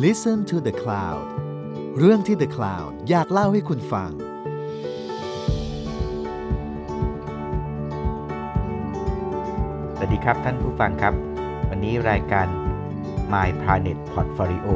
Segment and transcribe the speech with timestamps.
[0.00, 1.24] Listen to the Cloud
[1.98, 4.10] เรื่องที่ The Cloud อยากเล่าให้คุณฟัง
[9.96, 11.14] สวัสดีครับท่านผู้ฟังครับ
[11.68, 12.46] วันนี้รายการ
[13.32, 14.68] My Planet Portfolio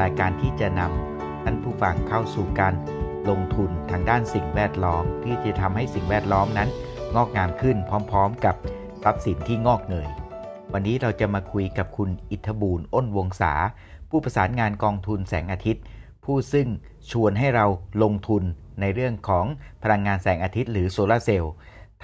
[0.00, 2.74] รายการที่จะนำท่านผู้ฟังเข้าสู่การ
[3.28, 6.68] ลงทุนทางด้านสิ่งแวดล้อม ที่จะทำให้สิ่งแวดล้อมนั้น
[7.14, 7.76] งอกงามขึ้น
[8.10, 8.56] พร้อมๆ กับ
[9.02, 10.08] ทรัพย์สินที่งอกเงย
[10.72, 13.52] วันนี้เราจะมาคุยกับคุณอิทธบูรณ์อ้นวงศา
[14.12, 15.82] ผู้ประสานงานกองทุนแสงอาทิตย์
[16.24, 16.68] ผู้ซึ่ง
[17.10, 17.66] ชวนให้เรา
[18.02, 18.42] ลงทุน
[18.80, 19.46] ในเรื่องของ
[19.82, 21.52] พลังงานแสงอาทิตย์หรือโซลาเซลล์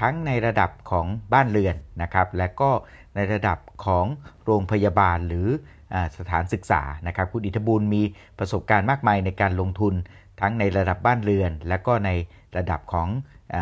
[0.01, 2.71] ทั้งในระดับของบ้านเรือนนะครับ และก็
[3.15, 4.07] ในระดับของ
[4.45, 5.49] โรงพยาบาลหรือ
[5.95, 8.03] อสถานศึกษานะครับคุณอิทธบูรณ์มี
[8.39, 9.95] ประสบการณ์มากมายในการลงทุน
[10.41, 12.11] ทั้งในระดับบ้านเรือน และก็ใน
[12.57, 13.09] ระดับของ
[13.55, 13.57] อ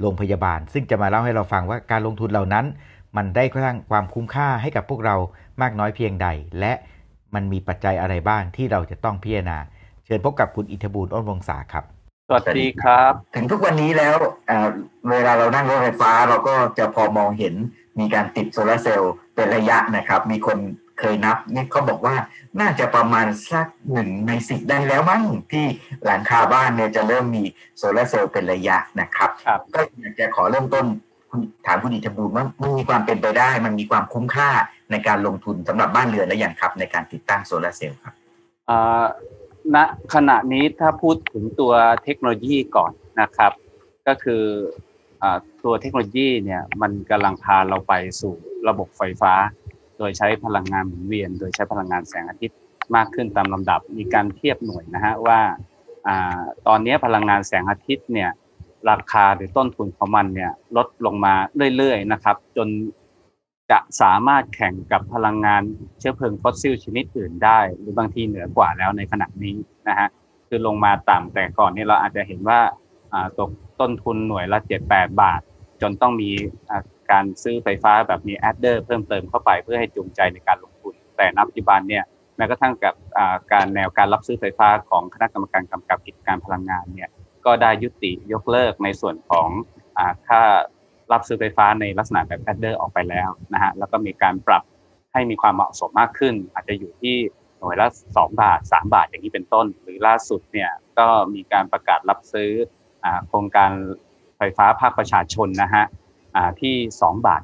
[0.00, 2.66] โรงพยาบาล ซึ่งจะมาเล่าให้เราฟังว่าการลงทุนเหล่านั้น
[3.16, 5.16] มันได้สร้างความคุ้มค่าให้กับพวกเรา
[5.62, 6.28] มากน้อยเพียงใด
[6.60, 6.72] และ
[7.34, 9.58] มันมีปัจจัยอะไรบ้างที่เราจะต้องพิจารณา
[10.04, 11.84] เชิญพบกับคุณอิทธบูรณ์อ้นวงศาครับ
[12.28, 14.16] สวัสดีครับ ถึงทุกวันนี้แล้ว
[15.10, 17.54] เวลาเรานั่งรถไฟฟ้าเราก็จะพอมองเห็น
[17.98, 20.58] มีการติดโซลาเซลล์เป็นระยะนะครับ มีคน
[20.98, 22.16] เคยนับนี่เขาบอกว่า
[22.60, 25.66] น่าจะประมาณสักหนึ่งในสิบได้แล้วมั้งที่
[26.04, 27.44] หลังคาบ้านเนี่ยจะเริ่มมี
[27.78, 30.86] โซลาเซลล์เป็นระยะนะครับรบก็อยากจะขอเริ่มต้น
[31.66, 34.50] ถามคุณอิทธบูรณ์ว่ามันมีความเป็นไปได้ มันมีความคุ้มค่า
[34.90, 38.14] ในการลงทุนสำหรับบ้านเรือนและอย่างครับ ในการติดตั้งโซลาเซลล์ครับ
[39.74, 39.76] ณ
[40.14, 41.72] ขณะนี้ถ้าพูดถึงตัว
[42.04, 43.52] เทคโนโลยีก่อนนะครับ
[44.06, 44.42] ก็คือ
[45.64, 48.34] ตัวเทคโนโลยีเนี่ยมันกำลังพาเราไปสู่
[48.68, 49.32] ระบบไฟฟ้า
[49.98, 52.58] โดยใช้พลังงานหมุนเวียน โดยใช้พลังงานแสงอาทิตย์
[52.96, 55.40] มากขึ้นตามลำดับมีการเทียบหน่วยนะฮะว่า
[56.66, 58.30] ตอนนี้พลังงานแสงอาทิตย์เนี่ย
[58.90, 61.34] ราคาหรือต้นทุนของมันเนี่ยลดลงมา
[61.76, 62.68] เรื่อยๆนะครับ จน
[63.70, 65.62] จะสามารถแข่งกับพลังงาน
[65.98, 69.56] เชื้อเพลิงฟอสซิลชนิดอื่นได้ หรือบางทีเหนือกว่าแล้วในขณะนี้
[69.88, 70.08] นะฮะ
[70.48, 72.60] คือลงมาต่ำแต่ก่อนนี้เราอาจจะเห็นว่า
[73.38, 73.50] ตก
[73.80, 75.40] ต้นทุนหน่วยละ7 8 บาท
[75.82, 76.30] จนต้องมี
[77.10, 82.04] การซื้อไฟฟ้าแบบมี adder เพิ่มเติมเข้าไปเพื่อให้จูงใจในการลงทุน แต่ณปัจจุบันเนี่ย
[82.36, 82.94] แม้กระทั่งกับ
[83.52, 87.10] การแนวการรับซื้อไฟฟ้าของคณะกรรมการกำกับกิจการพลังงานเนี่ย
[87.48, 89.48] ก็ได้ยุติยกเลิกในส่วนของ
[90.28, 90.42] ค่า
[91.12, 94.62] รับซื้อไฟฟ้าในลักษณะแบบแอดเดอร์ออกไปแล้วนะฮะแล้วก็มีการปรับ
[95.12, 97.16] ให้มีความเหมาะสมมากขึ้น อาจจะอยู่ที่
[97.58, 102.50] หน่วยละ 2 บาท 3 บาทอย่างนี้เป็นต้น หรือล่าสุดเนี่ยก็มีการประกาศรับซื้อ
[103.28, 103.70] โครงการ
[104.38, 105.84] ไฟฟ้าภาคประชาชนนะฮะ
[106.60, 107.42] ที่ 2 บาท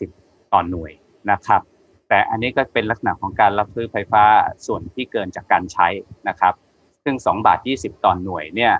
[0.00, 0.92] 20 ต่อหน่วย
[1.30, 1.62] นะครับ
[2.08, 4.22] แต่อันนี้ก็เป็นลักษณะของการรับซื้อไฟฟ้า
[4.66, 5.88] ส่วนที่เกินจากการใช้
[6.28, 6.54] นะครับ
[7.04, 8.72] ซึ่ง 2 บาท 20 ต่อหน่วยเนี่ย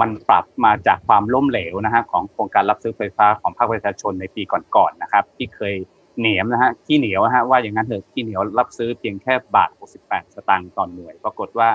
[0.00, 4.42] มันปรับมาจากความล้มเหลวนะฮะของโครงการรับซื้อไฟฟ้าของภาคประชาชนในปี
[4.76, 5.74] ก่อนๆนะครับ ที่เคย
[6.18, 9.70] เหนียมนะฮะที่เหนียวฮะว่าอย่างนั้นเถอะที่เหนียวรับซื้อเพียงแค่บาท
[10.02, 11.70] 68 สตางค์ต่อหน่วย ปรากฏว่า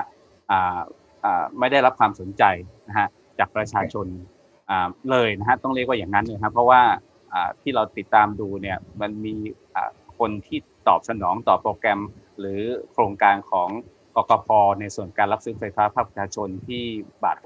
[1.59, 2.43] ไม่ได้รับความสนใจ
[2.87, 3.07] นะฮะ
[3.39, 4.07] จากประชาชน
[5.11, 6.81] เลยนะฮะต้องเรียกว่าอย่างนั้นเลยครับเพราะว่า
[7.61, 9.35] ที่เราติดตามดูเนี่ยมันมี
[10.17, 11.99] คนที่ตอบสนองต่อโปรแกรม
[12.39, 12.61] หรือ
[12.91, 13.69] โครงการของ
[14.19, 14.49] กกพ
[14.79, 16.83] ในส่วนการรับซื้อไฟฟ้าภาคประชาชนที่
[17.23, 17.37] บาท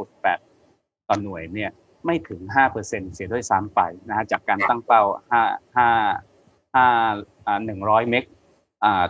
[0.50, 1.72] 68ต่อหน่วยเนี่ย
[2.06, 2.41] ไม่ถึง
[2.78, 5.01] 5%เสียด้วยซ้ำไปนะฮะจากการตั้งเป้า
[5.31, 8.23] 5 5 5 100 เมก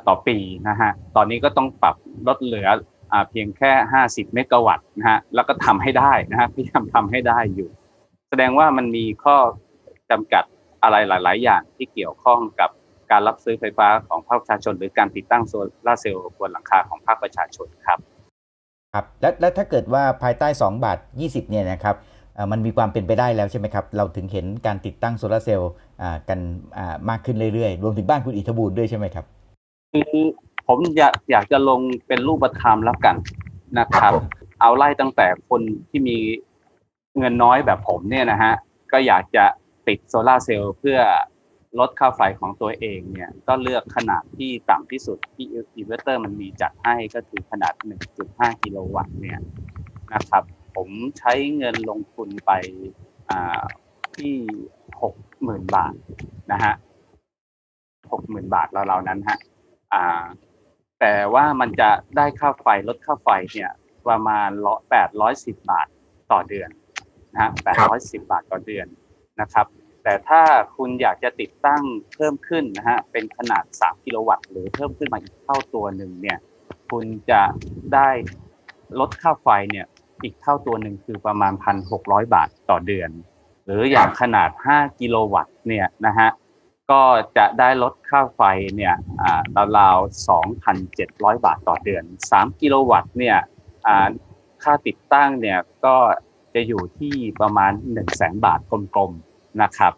[0.07, 0.37] ต่อปี
[0.67, 1.95] นะฮะตอนนี้ก็ต้องปรับ
[2.27, 2.69] ลดเหลือ
[3.29, 3.71] เพียงแค่
[4.03, 7.69] 50 เมกะวัตต์นะฮะแล้วก็ทำให้ได้นะฮะพยายามทำให้ได้อยู่
[8.29, 9.37] แสดงว่ามันมีข้อ
[10.11, 10.43] จำกัด
[10.83, 12.69] อะไรหลาย ๆ อย่างที่เกี่ยวข้องกับ
[13.13, 15.53] การรับซื้อไฟฟ้าของภาคประชาชน หรือการติดตั้งโซ
[15.87, 17.99] ลาเซลล์บนหลังคาของภาคประชาชนครับ
[18.93, 21.95] ครับและและถ้าเกิดว่าภายใต้ 2 บาท 20เนี่ยนะครับ
[22.51, 25.71] มันมีความเป็นไปได้แล้วใช่ไหมครับ เราถึงเห็นการติดตั้งโซลาเซลล์
[26.29, 26.39] กัน
[27.09, 29.25] มากขึ้นเรื่อยๆ รวมถึงบ้านคุณอิทธบูรณ์ด้วยใช่ไหมครับ
[29.93, 30.23] คือ
[30.67, 33.15] ผมอยากอยากจะลงเป็นรูปธรรมแล้วกัน
[33.79, 34.11] นะครับ
[34.59, 36.17] เอาไล่ตั้งแต่คนที่มี
[37.17, 38.53] เงินน้อยแบบผมเนี่ยนะฮะ
[38.91, 39.45] ก็อยากจะ
[39.87, 40.99] ติดโซลาร์เซลล์เพื่อ
[41.79, 47.73] ลดค่าไฟของตัวเองเนี่ยก็เลือกขนาดที่ต่ำที่สุดที่อินเวอร์เตอร์มันมีจัดให้ก็คือขนาด
[48.19, 49.39] 1.5 กิโลวัตต์เนี่ย
[50.13, 50.43] นะครับ
[50.75, 50.89] ผม
[51.19, 52.51] ใช้เงินลงทุนไป
[54.17, 54.35] ที่
[55.01, 55.93] 60,000 บาท
[56.51, 56.73] นะฮะ
[57.81, 59.39] 60,000 บาทเราๆนั้นฮะ
[60.99, 63.71] แต่ว่ามันจะได้ค่าไฟลดค่าไฟเนี่ย
[64.07, 64.49] ประมาณ
[65.09, 65.87] 810บาท
[66.31, 66.69] ต่อเดือน
[67.33, 67.51] นะฮะ
[67.89, 68.87] 810บาทต่อเดือน
[69.41, 69.67] นะครับ
[70.03, 70.41] แต่ถ้า
[70.77, 71.83] คุณอยากจะติดตั้ง
[72.15, 76.37] เพิ่มขึ้นนะฮะเป็นขนาด 3 กิโลวัตต์ หรือเพิ่มขึ้นมาอีกเท่าตัวหนึ่งเนี่ย
[76.91, 77.41] คุณจะ
[77.93, 78.09] ได้
[78.99, 79.85] ลดค่าไฟเนี่ย
[80.23, 81.53] อีกเท่าตัวหนึ่งคือประมาณ
[81.93, 83.09] 1,600 บาทต่อเดือน
[83.65, 86.29] หรืออย่างขนาด 5 กิโลวัตต์เนี่ยนะฮะ
[86.91, 87.01] ก็
[87.37, 88.41] จะได้ลดค่าไฟ
[88.75, 88.95] เนี่ย
[89.77, 90.27] ราวๆ
[90.69, 92.03] 2,700 บาทต่อเดือน
[92.33, 93.37] 3 กิโลวัตต์เนี่ย
[94.63, 95.97] ค่าติดตั้งเนี่ยก็
[96.53, 98.59] จะอยู่ที่ประมาณ 1 0 0 0 0แบาท
[98.95, 99.93] กลมๆ นะครับ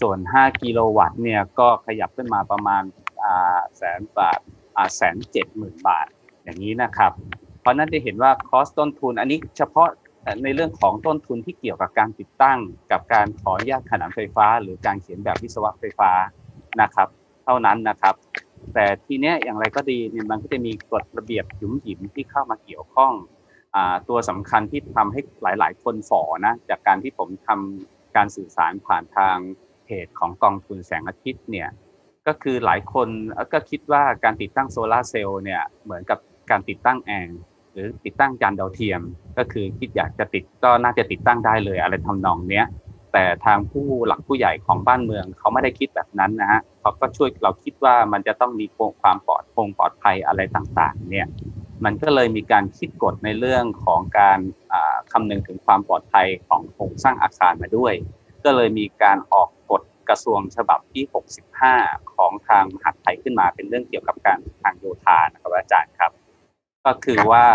[0.00, 2.82] ส่วน 5 กิโลวัตต์เนี่ยก็ขยับขึ้นมาประมาณ
[3.76, 4.40] แสนบาท
[4.96, 6.06] แสนเจ็ดหมื่นบาท
[6.44, 7.12] อย่างนี้นะครับ
[7.60, 9.88] เพราะนั้นจะเห็นว่าคอสต้นทุนอันนี้เฉพาะ
[10.44, 12.58] ในเรื่องของต้นทุนที่เกี่ยวกับการติดตั้ง
[12.92, 16.10] กับการขออนุญาตขนานไฟฟ้า หรือการเขียนแบบวิศวะไฟฟ้า
[16.80, 17.08] นะครับ
[17.44, 18.14] เท่านั้นนะครับ
[18.74, 23.12] แต่ทีเนี้ยอย่างไรก็ดีเนี่ยมันก็จะมีกฎระเบียบหยุมหยิมที่เข้ามาเกี่ยวข้อง
[23.74, 23.76] อ
[24.08, 29.36] ตัวสำคัญที่ทำให้หลาย ๆ คนฝ่อนะจากการที่ผมทำ การสื่อสารผ่านทาง
[29.84, 31.68] เพจของกองทุนแสงอาทิตย์เนี่ย
[32.26, 33.08] ก็คือหลายคน
[33.52, 36.18] ก็คิดว่าการติดตั้งโซลาเซลล์เนี่ยเหมือนกับ
[36.50, 37.28] การติดตั้งแอง
[37.72, 39.00] หรือติดตั้งจานดาวเทียม
[39.38, 42.66] ก็คือคิดอยากจะติดก็น่าจะติดตั้งได้เลยอะไรทำนองเนี้ย
[43.12, 48.66] แต่ทางผู้หลักผู้ใหญ่ของบ้านเมืองเขาไม่ได้คิดแบบนั้นนะฮะเขาก็ช่วยเราคิดว่ามันจะต้องมี
[49.02, 51.26] ความปลอดคงปลอดภัยอะไรต่างๆ เนี่ย
[51.84, 54.38] มันก็เลยมีการคิดกฎในเรื่องของการ
[55.12, 57.94] คำนึงถึงความปลอดภัยของโครงสร้างอาคารมาด้วย
[58.44, 61.04] ก็เลยมีการออกกฎกระทรวงฉบับที่
[61.60, 66.12] 65 ของทางมหาดไทยขึ้นมาเป็นเรื่องเกี่ยวกับการทางโยธานะครับอาจารย์ครับ
[66.86, 67.46] ก็คือว่า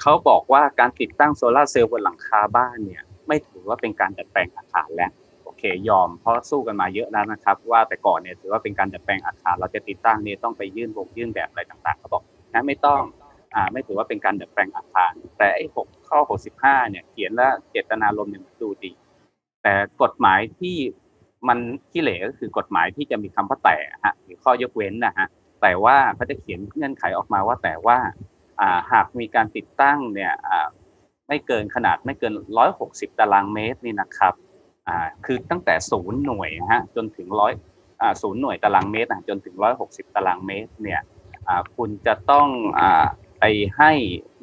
[0.00, 5.10] เขาบอกว่าการติดตั้งโซลาเซลล์บนหลังคาบ้านเนี่ยไม่ถือว่าเป็นการดัดแปลงอาคารแล้ว
[5.44, 12.22] โอเคยอมเพราะสู้กันมาเยอะแล้วนะครับ ว่าแต่ก่อนเนี่ยถือว่าเป็นการดัดแปลงอาคารเราจะติดตั้งเนี่ยต้องไปยื่นวงยื่นแบบอะไรต่างๆเขาบอก
[12.54, 13.02] นะไม่ต้อง
[13.54, 16.18] อ่าไม่ถือว่าเป็นการดัดแปลงอาคาร แต่ไอ้หกข้อ
[16.54, 18.92] 65เนี่ย เขียนแล้วเจตนารมณ์เนี่ยดูดี
[19.62, 20.76] แต่กฎหมายที่
[21.48, 21.58] มัน
[21.90, 25.26] ขี้เหร่ก็คือกฎหมายที่จะมีคำว่าแต่ฮะหรือข้อยกเว้นนะฮะ
[25.62, 27.98] แต่ว่าเขาจะเขียนเงื่อนไขออกมาว่าแต่ว่า
[28.92, 30.32] หากมีการติดตั้งเนี่ย
[31.28, 32.32] ไม่เกินขนาดไม่เกิน
[32.76, 34.34] 160 ตารางเมตรนี่นะครับ
[35.26, 37.52] คือตั้งแต่ศูนย์หน่วยฮะจนถึงร้อย
[38.22, 39.54] ศูนย์หน่วยตารางเมตรจนถึง
[39.86, 41.00] 160 ตารางเมตรเนี่ย
[41.76, 42.48] คุณจะต้อง
[43.40, 43.44] ไป
[43.76, 43.92] ให้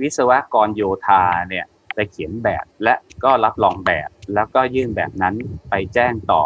[0.01, 1.65] วิศวกรโยธาเนี่ย
[1.95, 2.93] ไปเขียนแบบและ
[3.23, 5.35] ก็รับรองแบบแล้วก็ยื่นแบบนั้น
[5.69, 6.43] ไปแจ้งต่อ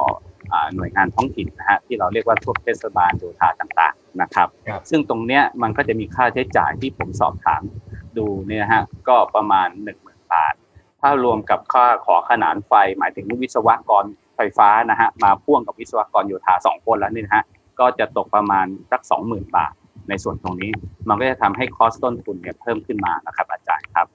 [0.75, 4.47] หน่วยงานท้องถิ่นนะฮะที่เราเรียกว่าพวกเทศบาลโยธาต่างๆนะครับ
[4.89, 7.61] ซึ่งตรงเนี้ยมันก็จะมีค่าใช้จ่ายที่ผมสอบถาม
[8.17, 10.53] ดูเนี่ยฮะก็ประมาณ1 0,000บาท
[11.01, 17.43] ถ้ารวมกับค่าขอขนานไฟ หมายถึงวิศวกรไฟฟ้านะฮะมาพ่วงกับวิศวกรโยธาสองคนแล้วนี่นะฮะ
[17.79, 19.73] ก็จะตกประมาณสัก20,000 บาท
[20.09, 20.71] ในส่วนตรงนี้
[21.09, 24.07] มันก็จะทำให้คอสต้นทุนเนี่ยเพิ่มขึ้นมานะครับอาจารย์ครับ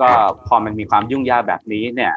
[0.00, 0.08] ก็
[0.46, 2.14] พอมันมีความยุ่งยากแบบนี้เนี่ย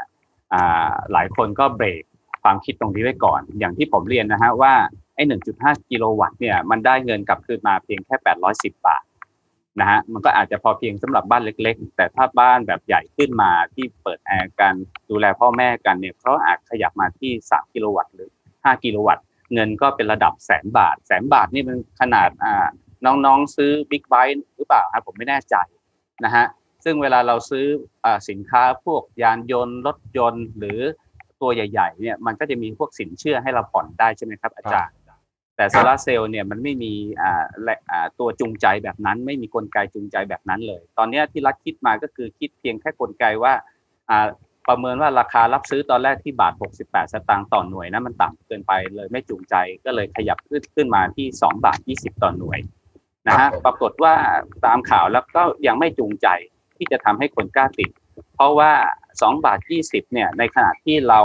[1.12, 2.04] หลายคนก็เบรก
[2.44, 4.74] ความคิดตรงนี้ไว้ก่อน อย่างที่ผมเรียนนะฮะว่า
[5.16, 5.24] ไอ้
[5.56, 8.16] 1.5กิโลวัตต์เนี่ยมันได้เงินกลับคืนมาเพียงแค่
[8.52, 9.04] 810บาท
[9.80, 14.74] นะฮะมันก็อาจจะพอเพียงสำหรับบ้านเล็ก ๆ แต่ถ้าบ้านแบบใหญ่ขึ้นมาที่เปิดแอร์กัน
[15.10, 19.24] ดูแลพ่อแม่กันเนี่ยเขาอาจขยับมาที่3กิโลวัตต์หรือ5กิโลวัตต์
[19.54, 22.68] เงินก็เป็นระดับแสนบาท แสนบาทนี่มันขนาดอ่า
[23.06, 25.56] น้องๆซื้อบิ๊กไบค์หรือเปล่าครับผมไม่แน่ใจ
[26.26, 26.46] นะฮะ
[26.84, 27.66] ซึ่งเวลาเราซื้อ
[28.06, 30.80] อสินค้าพวกยานยนต์รถยนต์ หรือ
[31.42, 34.96] ตัวใหญ่ๆเนี่ยมันก็จะมีพวกสินเชื่อให้เราผ่อนได้ใช่ไหมครับ อาจารย์
[35.56, 37.44] แต่โซลาเซลล์เนี่ยมันไม่มีอ่า
[37.92, 43.54] อ่าตัวจูงใจแบบนั้น ไม่มีกลไกจูงใจแบบนั้นเลย ตอนนี้ที่รัฐคิดมาก็คือคิดเพียงแค่กลไกว่า
[44.10, 44.28] อ่า
[44.68, 46.54] ประเมินว่าราคารับซื้อตอนแรกที่บาท
[46.84, 49.56] 68 สตางค์ต่อหน่วยนะมันต่ำเกินไปเลยไม่จูงใจ
[49.86, 52.60] ก็เลยขยับขึ้นขึ้นมาที่ 2 บาท 20 ต่อหน่วย
[53.28, 54.16] นะฮะปรากฏว่า
[54.66, 56.28] ตามข่าวแล้วก็ยังไม่จูงใจ
[56.78, 57.90] ที่จะทำให้คนกล้าติด
[58.36, 58.72] เพราะว่า
[59.14, 61.22] 2 บาท 20เนี่ยในขณะที่เรา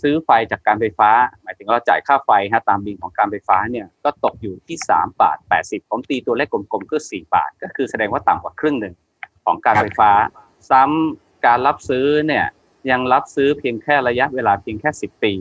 [0.00, 1.10] ซื้อไฟจากการไฟฟ้า
[1.42, 8.94] หมายถึงเราจ่ายค่าไฟฮะตามบิลของการไฟฟ้าเนี่ยก็ตกอยู่ที่ 3 บาท 80 ผมตีตัวเลขกลมๆก็4บาท ก็คือแสดงว่าต่ำกว่าครึ่งหนึ่ง
[9.44, 10.10] ของการไฟฟ้า
[10.70, 12.46] ซ้ำการรับซื้อเนี่ย
[12.90, 15.34] ยังรับซื้อเพียงแค่ระยะเวลาเพียงแค่ 10 ปี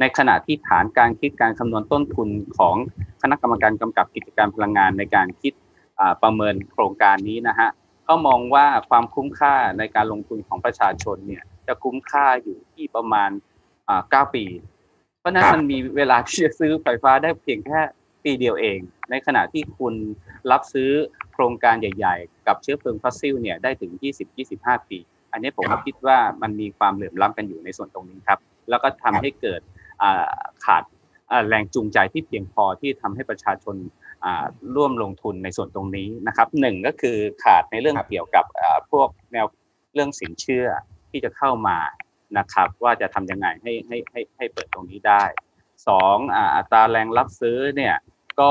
[0.00, 2.76] ในขณะที่ฐานการคิดการคำนวณต้นทุนของ
[3.22, 5.52] คณะกรรมการกำกับกิจการพลังงานในการคิด
[6.22, 7.70] ประเมินโครงการนี้นะฮะ
[8.08, 13.30] ก็มองว่าความคุ้มค่าในการลงทุนของประชาชนเนี่ยจะคุ้มค่าอยู่ที่ประมาณ
[14.10, 14.44] เก้าปี
[15.20, 17.80] เพราะนั้นมันมีเวลาที่จะซื้อไฟฟ้าได้เพียงแค่
[18.24, 18.78] ปีเดียวเอง
[19.10, 19.94] ในขณะที่คุณ
[20.50, 20.90] รับซื้อ
[21.32, 23.92] โครงการใหญ่ ๆ กับเชื้อเพลิงฟอสซิลเนี่ยได้ถึง
[24.40, 24.98] 20-25 ปี
[25.32, 28.38] อันนี้ผมคิดว่ามันมีความเหลื่อมล้ำกันอยู่ในส่วนตรงนี้ครับ
[28.70, 29.60] แล้วก็ทำให้เกิด
[30.64, 30.82] ขาด
[31.48, 33.76] แรงจูงใจที่เพียงพอที่ทำให้ประชาชน
[34.76, 38.44] ร่วมลงทุนในส่วนตรงนี้นะครับหนึ่งก็คือขาดในเรื่องเกี่ยวกับ
[38.90, 39.46] พวกแนว
[39.94, 40.66] เรื่องสินเชื่อ
[41.10, 41.78] ที่จะเข้ามา
[42.38, 45.22] นะครับว่าจะทำยังไงให้ให้ให้ให้เปิดตรงนี้ได้
[45.88, 46.16] สอง
[46.56, 47.94] อัตราแรงรับซื้อเนี่ย
[48.40, 48.50] ก็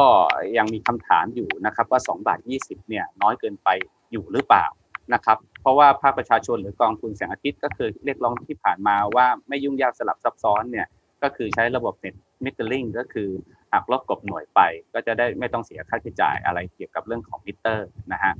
[0.57, 3.69] ยังมีคำถามอยู่นะครับว่า2บาท20เนี่ยน้อยเกินไป
[4.11, 4.65] อยู่หรือเปล่า
[5.13, 10.87] นะครับเพราะว่าภาคประชาชนหรือกองทุนแสงอาทิตย์ก็คือเรียกร้องที่ผ่านมาว่าไม่ยุ่งยากสลับซับซ้อนเนี่ย
[11.25, 13.29] ก็ก็คือใช้ระบบ net metering ก็คือ
[13.73, 14.61] หักลบกลบหน่วยไป
[14.93, 18.33] ก็จะได้ไม่ต้องเสียค่าใช้จ่ายอะไรเกี่ยวกับเรื่องของมิเตอร์นะฮะ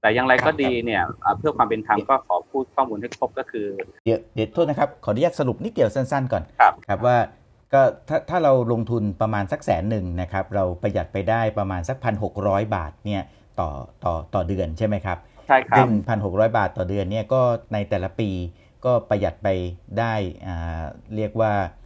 [0.00, 1.02] แต่อย่างไรก็ดีเนี่ย
[1.38, 3.66] เพื่อความเป็นธรรมก็ขอพูดข้อมูลให้ครบก็คือ
[4.04, 7.16] เดี๋ยวเดี๋ยวโทษนะครับ ขออนุญาตสรุปนิดเดียวสั้นๆก่อนครับครับว่า
[7.74, 12.34] ก็ถ้าถ้าเราลงทุนประมาณสักแสนหนึ่งนะครับ เราประหยัดไปได้ประมาณสักพันหก
[12.74, 13.22] บาทเนี่ย
[13.60, 13.68] ต่อ
[14.04, 18.30] ต่อต่อเดือนใช่ไหมครับใช่ครับซึ่งพันหกบาทต่อเดือนเนี่ยก็ในแต่ละปี
[18.84, 19.48] ก็ประหยัดไป
[19.98, 20.14] ได้
[20.46, 20.82] อ่า
[21.16, 21.85] เรียกว่าอ่า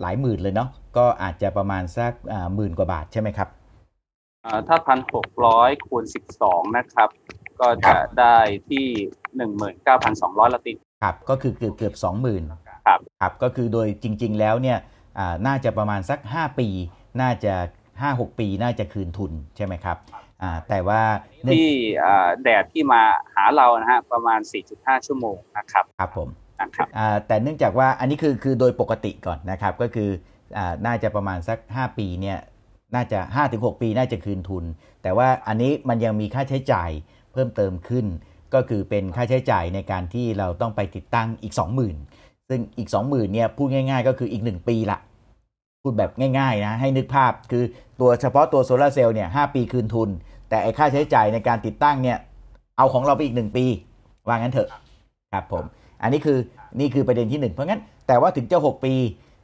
[0.00, 3.48] หลายหมื่นเลยเนาะก็อาจจะประมาณสักอ่าหมื่นกว่าบาทใช่ไหมครับ
[4.44, 7.08] อ่าถ้าพันหกร้อยคูณสิบสองนะครับ
[7.60, 8.36] ก็จะได้
[8.68, 8.86] ที่
[9.36, 10.72] หนึ่งหมื่นเก้าพันสองร้อยละติ
[11.02, 12.42] ครับก็คือเกือบเกือบสองหมื่น
[12.86, 14.78] ครับครับก็คือโดยจริง ๆ แล้วเนี่ย
[15.18, 16.68] อ่าน่าจะประมาณสัก 5 ปี
[17.20, 17.54] น่าจะ
[17.96, 19.96] 5-6 ปีน่าจะคืนทุนใช่ไหมครับ
[20.42, 21.00] อ่าแต่ว่า
[21.42, 21.70] เนื่องที่
[22.02, 23.02] อ่าแดดที่มา
[23.34, 24.40] หาเรานะฮะประมาณ
[24.72, 26.43] 4.5 ชั่วโมงนะครับครับผมนะ
[26.76, 26.88] ครับ
[27.26, 30.10] แต่เนื่องจากว่าอันนี้คือคือโดยปกติก่อนนะครับ ก็คือ
[30.56, 32.38] อน่าจะประมาณสัก 5 ปีเนี่ย
[32.94, 34.64] น่าจะ 5-6 ปีน่าจะคืนทุน
[35.02, 36.90] แต่ว่าอันนี้มันยังมีค่าใช้จ่าย
[37.32, 38.06] เพิ่มเติมขึ้น
[38.54, 41.54] ก็คือเป็นค่าใช้จ่ายในการที่เราต้องไปติดตั้งอีก
[42.00, 44.98] 20,000 ซึ่งอีก 20,000เนี่ยพูดง่าย ๆ ก็คืออีก 1 ปีละ
[45.82, 47.64] พูดแบบง่ายๆนะให้นึกภาพคือ
[48.00, 50.08] ตัวเฉพาะตัวโซลาร์เซลล์เนี่ยหปีคืนทุน
[50.48, 52.18] แต่ไอค่าใช้จ่ายในการติดตั้งเนี่ย
[52.76, 53.64] เอาของเราไปอีก 1 ปี
[54.26, 54.68] ว่างั้นเถอะ
[55.32, 55.64] ครับผม
[56.04, 56.38] อันนี้คือ
[56.80, 58.94] นี่คือประเด็นที่ 1 เพราะงั้นแต่ว่าถึงจะ 6 ปี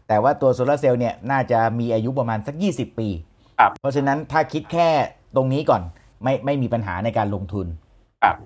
[0.09, 3.09] แต่ว่าตัวโซลาร์เซลล์เนี่ยน่าจะมีอายุประมาณสัก 20 ปี
[3.59, 4.89] ครับเพราะฉะนั้นถ้าคิดแค่
[5.37, 5.83] ตรงนี้ก่อน
[6.23, 7.67] ไม่ไม่มีปัญหาในการลงทุน
[8.23, 8.37] ครับ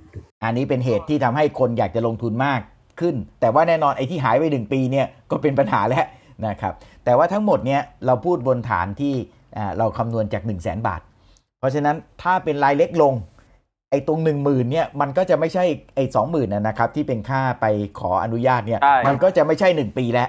[0.45, 2.61] อันนี้เป็นเหตุที่ทำให้คนอยากจะลงทุนมาก
[3.01, 6.07] ขึ้น แต่ว่าแน่นอนไอ้ที่หายไปหนึ่งปีเนี่ยก็เป็นปัญหาแล้ว
[6.47, 9.15] นะครับ แต่ว่าทั้งหมดเนี่ยเราพูดบนฐานที่
[9.57, 11.01] อ่าเราคำนวณจาก 1 0 0 0 0แสนบาท
[11.59, 13.13] เพราะฉะนั้นถ้าเป็นรายเล็กลง
[13.95, 17.67] ไอ้ตรง1 0,000เนี่ยมันก็จะไม่ใช่ไอ้สองหมื่นนะครับที่เป็นค่าไป
[18.01, 20.29] ขออนุญาตเนี่ยใช่มันก็จะไม่ใช่1ปีแล้ว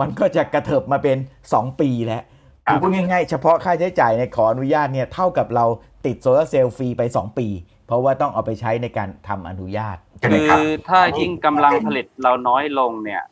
[0.00, 1.16] มันก็จะกระเถิบมาเป็น
[1.48, 2.22] 2ปีแล้ว
[2.66, 5.64] ครัคือพูดง่ายๆเฉพาะค่าใช้จ่ายในขออนุญาตเนี่ยเท่ากับเรา
[6.06, 7.46] ติดโซลาร์เซลล์ฟรีไป2ปี
[7.86, 13.22] เพราะว่าต้องเอาไปใช้ในการทำอนุญาตใช่ไหมคืครับอถ้ายิ่งกำลังผลิตเราน้อยลงเนี่ย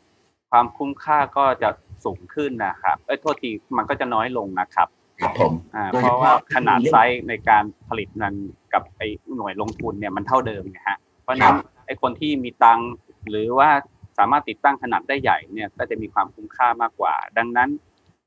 [0.51, 1.69] ความคุ้มค่าก็จะ
[2.05, 4.87] สูงขึ้นนะครับเอ้ยโทษทีมันก็จะน้อยลงนะครับ
[5.23, 8.35] ครับผมอ่าโดยเฉพาะพาะว่าขนาดไซส์ในการผลิตนั้น
[8.73, 12.89] กับไอ้หน่วยลงทุนเนี่ยมันเท่าเดิมนะฮะเพราะฉะนั้นไอ้คนที่มีตังค์
[13.29, 13.69] หรือว่า
[14.17, 17.69] สามารถติดตั้งขนาดได้ใหญ่เนี่ยก็จะมีความคุ้มค่ามากกว่า ดังนั้น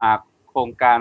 [0.02, 0.98] อ่าโครงการ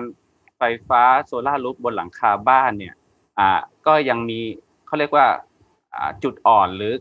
[0.58, 2.94] ไฟฟ้าโซลาร์รูฟบนหลังคาบ้านเนี่ย
[3.40, 4.40] อ่าก็ยังมี
[4.86, 5.28] เขาเรียกว่า
[5.96, 6.94] อ่าจุดอ่อนหรือ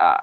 [0.00, 0.20] อ่า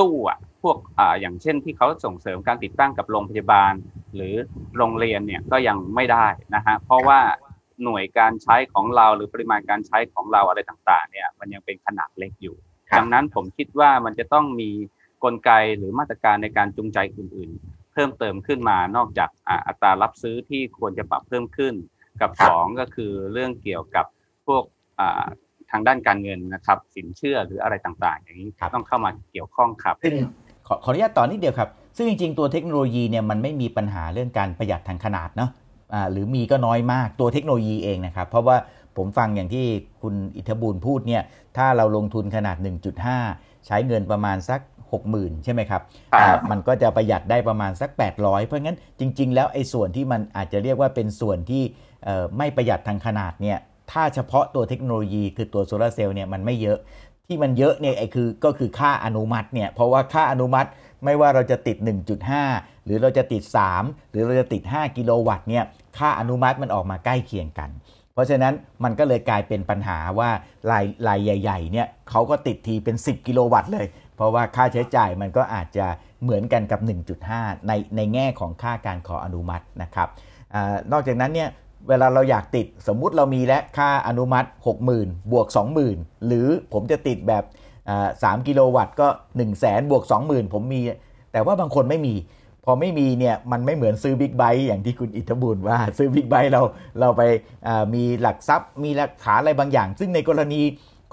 [0.00, 3.72] ตู้อะพวกอ่าอย่างเช่นที่เขาส่งเสริมการติดตั้งกับโรงพยาบาล
[4.14, 4.34] หรือ
[4.76, 7.20] โรงเรียนเนี่ยก็ยังไม่ได้นะฮะเพราะว่า
[7.84, 12.56] หน่วยการใช้ของเราหรือปริมาณการใช้ของเราอะไรต่างๆ เนี่ยมันยังเป็นขนาดเล็กอยู่
[12.90, 14.70] ครับดังนั้นผมคิดว่ามันจะต้องมี
[15.24, 21.74] กลไกหรือมาตรการในการจูงใจอื่นๆ เพิ่มเติมขึ้นมานอกจากอ่าอัตรารับซื้อที่ควรจะปรับเพิ่มขึ้น
[22.20, 24.06] กับครับสองก็คือเรื่องเกี่ยวกับ
[24.46, 24.62] พวก
[25.00, 25.26] อ่า
[25.70, 30.14] ทางด้านการเงินนะครับสินเชื่อหรืออะไรต่างๆ อย่างนี้ครับต้องเข้ามาเกี่ยวข้องครับซึ่ง
[30.66, 35.50] ขอขออนุญาตต่อนิดเดียวครับ ซึ่งจริง ๆ ตัวเทคโนโลยีเนี่ยมันไม่มีปัญหาเรื่องการประหยัดทางขนาดเนาะ
[35.94, 38.56] อ่าหรือมีก็น้อยมากตัวเทคโนโลยีเองนะครับ เพราะว่า
[38.96, 39.66] ผมฟังอย่างที่
[40.02, 41.22] คุณอิทธบูลพูดเนี่ย
[41.56, 42.56] ถ้าเราลงทุนขนาด
[43.12, 44.60] 1.5 ใช้เงินประมาณสัก
[45.02, 51.62] 60,000 ใช่ไหมครับครับอ่ามันก็จะประหยัดได้ประมาณสัก 800 เพราะงั้นจริง ๆ แล้วไอ้ส่วนที่มันอาจจะเรียกว่าเป็นส่วนที่
[52.04, 53.58] เอ่อไม่ประหยัดทางขนาดเนี่ย
[53.92, 56.78] ถ้าเฉพาะตัวเทคโนโลยีคือตัวโซลาร์เซลล์เนี่ยมันไม่เยอะ
[57.26, 60.68] ที่มันเยอะเนี่ยไอ้คือก็คือค่าอนุมัติเนี่ยเพราะว่าค่าอนุมัติ
[61.04, 61.76] ไม่ว่าเราจะติด
[62.32, 63.42] 1.5 หรือเราจะติด
[63.76, 65.64] 3 หรือเราจะติด 5 กิโลวัตต์เนี่ย
[65.98, 67.70] ค่าอนุมัติมันออกมาใกล้เคียงกัน
[68.12, 70.30] เพราะฉะนั้นมันก็เลยกลายเป็นปัญหาว่า
[70.70, 73.86] รายรายใหญ่ๆเนี่ยเขาก็ติดทีเป็น 10 กิโลวัตต์เลย
[74.16, 75.86] เพราะว่าค่าใช้จ่ายมันก็อาจจะ
[76.22, 76.80] เหมือนกันกับ
[77.24, 80.08] 1.5 ในในแง่ของค่าการขออนุมัตินะครับ
[80.54, 80.56] อ
[80.92, 81.50] นอกจากนั้นเนี่ย
[81.88, 84.48] เวลาเราอยากติดสมมุติเรามีและค่าอนุมัติ
[84.90, 85.46] 60,000 บวก
[85.86, 87.44] 20,000 หรือผมจะติดแบบ
[87.88, 90.80] อ่า3กิโลวัตต์ก็1 0 0 0 0แสนบวก20,000 ผมมี
[91.32, 92.14] แต่ว่าบางคนไม่มี
[92.64, 96.62] พอไม่มีเนี่ยมันไม่เหมือนซื้อบิ๊กไบค์อย่างที่คุณอิทธบุญว่าซื้อบิ๊กไบค์เรา
[97.00, 97.22] เราไป
[97.66, 100.62] อ่ามีหลักทรัพย์ มีหลักฐานอะไรบางอย่าง ซึ่งในกรณี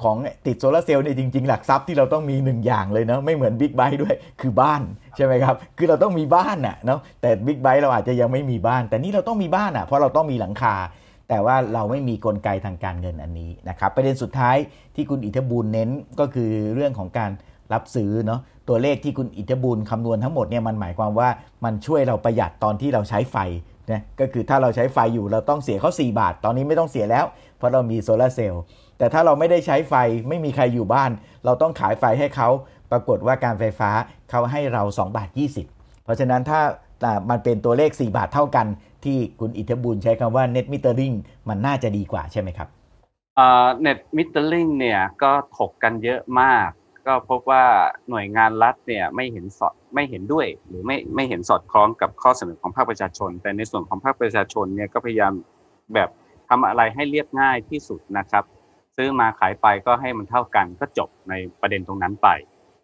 [0.04, 4.82] ของติดโซลาร์เซลล์เนี่ยจริง ๆ หลักทรัพย์ที่เราต้องมีหนึ่งอย่างเลยเนาะไม่เหมือนบิ๊กไบค์ด้วยคือบ้าน
[5.16, 10.76] ใช่ไหมครับคือเราต้องมีบ้านน่ะเนาะแต่บิ๊กไบค์เราอาจจะยังไม่มีบ้าน แต่นี่เราต้องมีบ้านอะเพราะเราต้องมีหลังคา
[11.30, 14.58] แต่ว่าเราไม่มีกลไกทางการเงินอันนี้นะครับประเด็นสุดท้าย
[14.96, 15.90] ที่คุณอิทธบูลเน้น
[16.20, 17.32] ก็คือเรื่องของการ
[17.74, 18.40] รับซื้อเนาะ
[18.70, 21.30] ตัวเลขที่คุณอิทธบูลคำนวณทั้งหมดเนี่ยมันหมายความว่า
[21.66, 23.38] มันช่วยเราประหยัดตอนที่เราใช้ไฟ
[23.92, 27.26] นะก็คือถ้าเราใช้ไฟอยู่เราต้องเสียเขา4 บาท ตอนนี้ไม่ต้องเสียแล้ว
[27.58, 28.64] เพราะเรามีโซลาร์เซลล์
[28.98, 29.94] แต่ถ้าเราไม่ได้ใช้ไฟ
[30.30, 31.12] ไม่มีใครอยู่บ้าน
[31.46, 32.50] เราต้องขายไฟให้เขา
[32.92, 33.90] ปรากฏว่าการไฟฟ้า
[34.30, 35.30] เขาให้เรา2บาท
[35.68, 36.62] 20 เพราะฉะนั้นถ้า
[37.30, 38.68] มันเป็นตัวเลข 4 บาทเท่ากัน
[39.06, 41.16] ที่คุณอิทธบุญใช้คำว่า net metering
[41.50, 42.68] มันน่าจะดีกว่าใช่ไหมครับ
[43.82, 46.70] เน็ตมิเตอร์ลิงเนี่ยก็ถกกันเยอะมาก
[47.08, 47.66] ก็พบว่า
[48.10, 55.34] หน่วยงานรัฐเนี่ยไม่เห็นสอดไม่เห็นด้วย หรือไม่ไม่เห็นสอดคล้องกับข้อเสนอของภาคประชาชน แต่ในส่วนของภาคประชาชนเนี่ยก็พยายาม
[55.94, 56.10] แบบ
[56.50, 58.44] ทำอะไรให้เรียบง่ายที่สุดนะครับ
[58.96, 62.30] ซื้อมาขายไปก็ให้มันเท่ากันก็จบในประเด็นตรงนั้นไป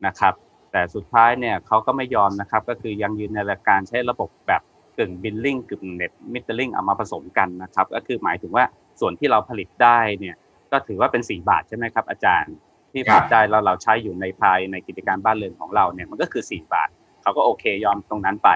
[0.05, 0.33] นะครับ
[0.71, 4.61] แต่สุดท้ายเนี่ยเขาก็ไม่ยอมนะครับ ก็คือยังยืนในหลักการใช้ระบบแบบ
[4.99, 8.65] กึ่ง billing กึ่ง net metering เอามาผสมกันนะครับ ก็คือหมายถึงว่า
[8.99, 10.35] ส่วนที่เราผลิตได้เนี่ย
[10.71, 12.53] ก็ถือว่าเป็น 4 บาทใช่ไหมครับอาจารย์
[12.91, 16.89] ที่ผลิตได้เราเราใช้อยู่ในภายในกิจการบ้านเรือนของเราเนี่ยมันก็คือ 4 บาท
[17.21, 18.49] เขาก็โอเคยอมตรงนั้นไป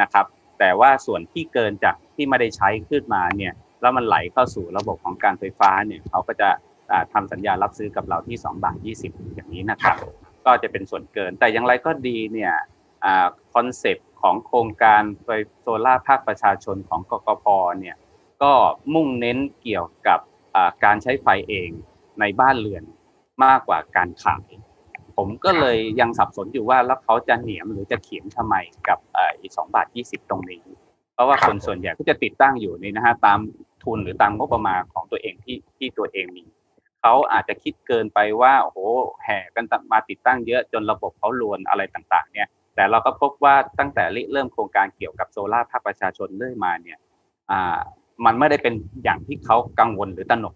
[0.00, 0.26] นะครับ
[0.58, 6.48] แต่ว่าส่วนที่เกินจากที่ไม่ได้ใช้ขึ้นมาเนี่ยแล้วมันไหลเข้าสู่ระบบของการไฟฟ้าเนี่ยเขาก็จะ
[7.12, 8.76] ทำสัญญารับซื้อกับเราที่2บาท
[9.06, 9.96] 20 อย่างนี้นะครับ
[10.46, 12.52] ก็จะเป็นส่วนเกินแต่อย่างไรก็ดีเนี่ย
[13.54, 15.28] concept ของโครงการไฟ
[15.60, 17.44] โซล่าภาคประชาชนของกกพ
[17.78, 17.96] เนี่ย
[18.42, 18.52] ก็
[18.94, 20.20] มุ่งเน้นเกี่ยวกับ
[20.84, 21.70] การใช้ไฟเอง
[22.20, 22.84] ในบ้านเรือน
[23.44, 24.48] มากกว่าการขาย
[25.16, 28.54] ผมก็เลยยังสับสนอยู่ว่าแล้วเขาจะเหนียมหรือจะเขียนทำไม
[28.88, 28.98] กับ
[29.40, 30.62] อีกสองบาทยี่สิบตรงนี้
[31.14, 33.38] เพราะว่าคนส่วนใหญ่ก็จะติดตั้งอยู่นี่นะฮะตาม
[33.84, 36.44] ทุนหรือตามงบประมาณของตัวเองที่ที่ตัวเองมี
[37.00, 38.78] เขาอาจจะคิดเกินไปว่าโอ้โห
[39.24, 46.98] แห่กันมาติดตั้งเยอะจนระบบเขาลวนอะไรต่าง ๆ เนี่ย แต่เราก็พบว่าตั้งแต่เริ่มโครงการเกี่ยวกับโซลาร์ภาคประชาชนเรื่อยมาเนี่ย
[48.24, 48.74] มันไม่ได้เป็น
[49.04, 50.54] อย่างที่เขากังวลหรือตระหนก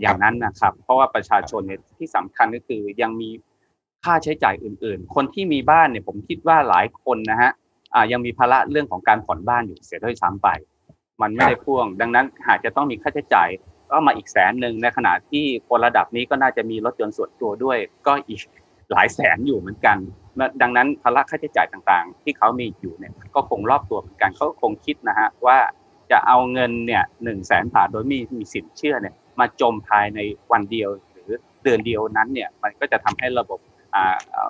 [0.00, 3.30] อย่างนั้นนะครับ เพราะว่าประชาชนเนี่ยที่สำคัญก็คือยังมี
[4.04, 7.50] ค่าใช้จ่ายอื่น ๆ คนที่มีบ้านเนี่ยผมคิดว่าหลายคนนะฮะ
[8.12, 10.48] ยังมีภาระเรื่องของการผ่อนบ้านอยู่เสียด้วยซ้ำไป
[11.22, 13.48] มันไม่ได้พ่วง ดังนั้นหากจะต้องมีค่าใช้จ่าย
[13.90, 18.40] ก็มาอีกแสนหนึ่งในขณะที่คนระดับนี้ก็น่าจะมีรถยนต์ส่วนตัวด้วย ก็อีก
[18.92, 19.96] หลายแสนอยู่เหมือนกัน
[20.62, 25.58] ดังนั้นภาระค่าใช้จ่ายต่างๆ ที่เขามีอยู่เนี่ยก็คงรอบตัวเหมือนกันเขาคงคิดนะฮะว่า
[26.10, 30.18] จะเอาเงินเนี่ยหนึ่งแสนบาทโดยมีมีสินเชื่อเนี่ยมาจมภายใน
[30.52, 31.30] วันเดียว หรือ
[31.62, 33.60] เดือนเดียวนั้นเนี่ยมันก็จะทำให้ระบบ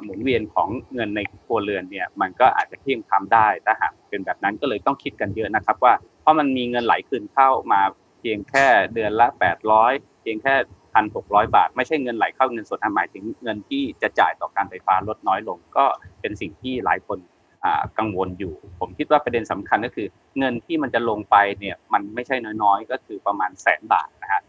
[0.03, 7.81] หมุนเวียนของเงินในครัวเรือนเนี่ยมันก็อาจจะเที่ยงทำได้ถ้าหากเป็นแบบนั้นก็เลยต้องคิดกันเยอะนะครับว่าเพราะมันมีเงินไหลคืนเข้ามา
[8.21, 9.27] เพียงแค่เดือนละ
[9.75, 10.55] 800 เพียงแค่
[10.97, 15.85] พันหกร้อยบาท ไม่ใช่เงินไหลเข้าเงินสดหมายถึงเงินที่จะจ่ายต่อการไฟฟ้าลดน้อยลง ก็
[16.21, 17.19] เป็นสิ่งที่หลายคน
[17.99, 24.43] กังวลอยู่ ผมคิดว่าประเด็นสำคัญก็คือ เงินที่มันจะลงไปเนี่ยมันไม่ใช่น้อยๆ ก็คือประมาณแสนบาทนะฮะ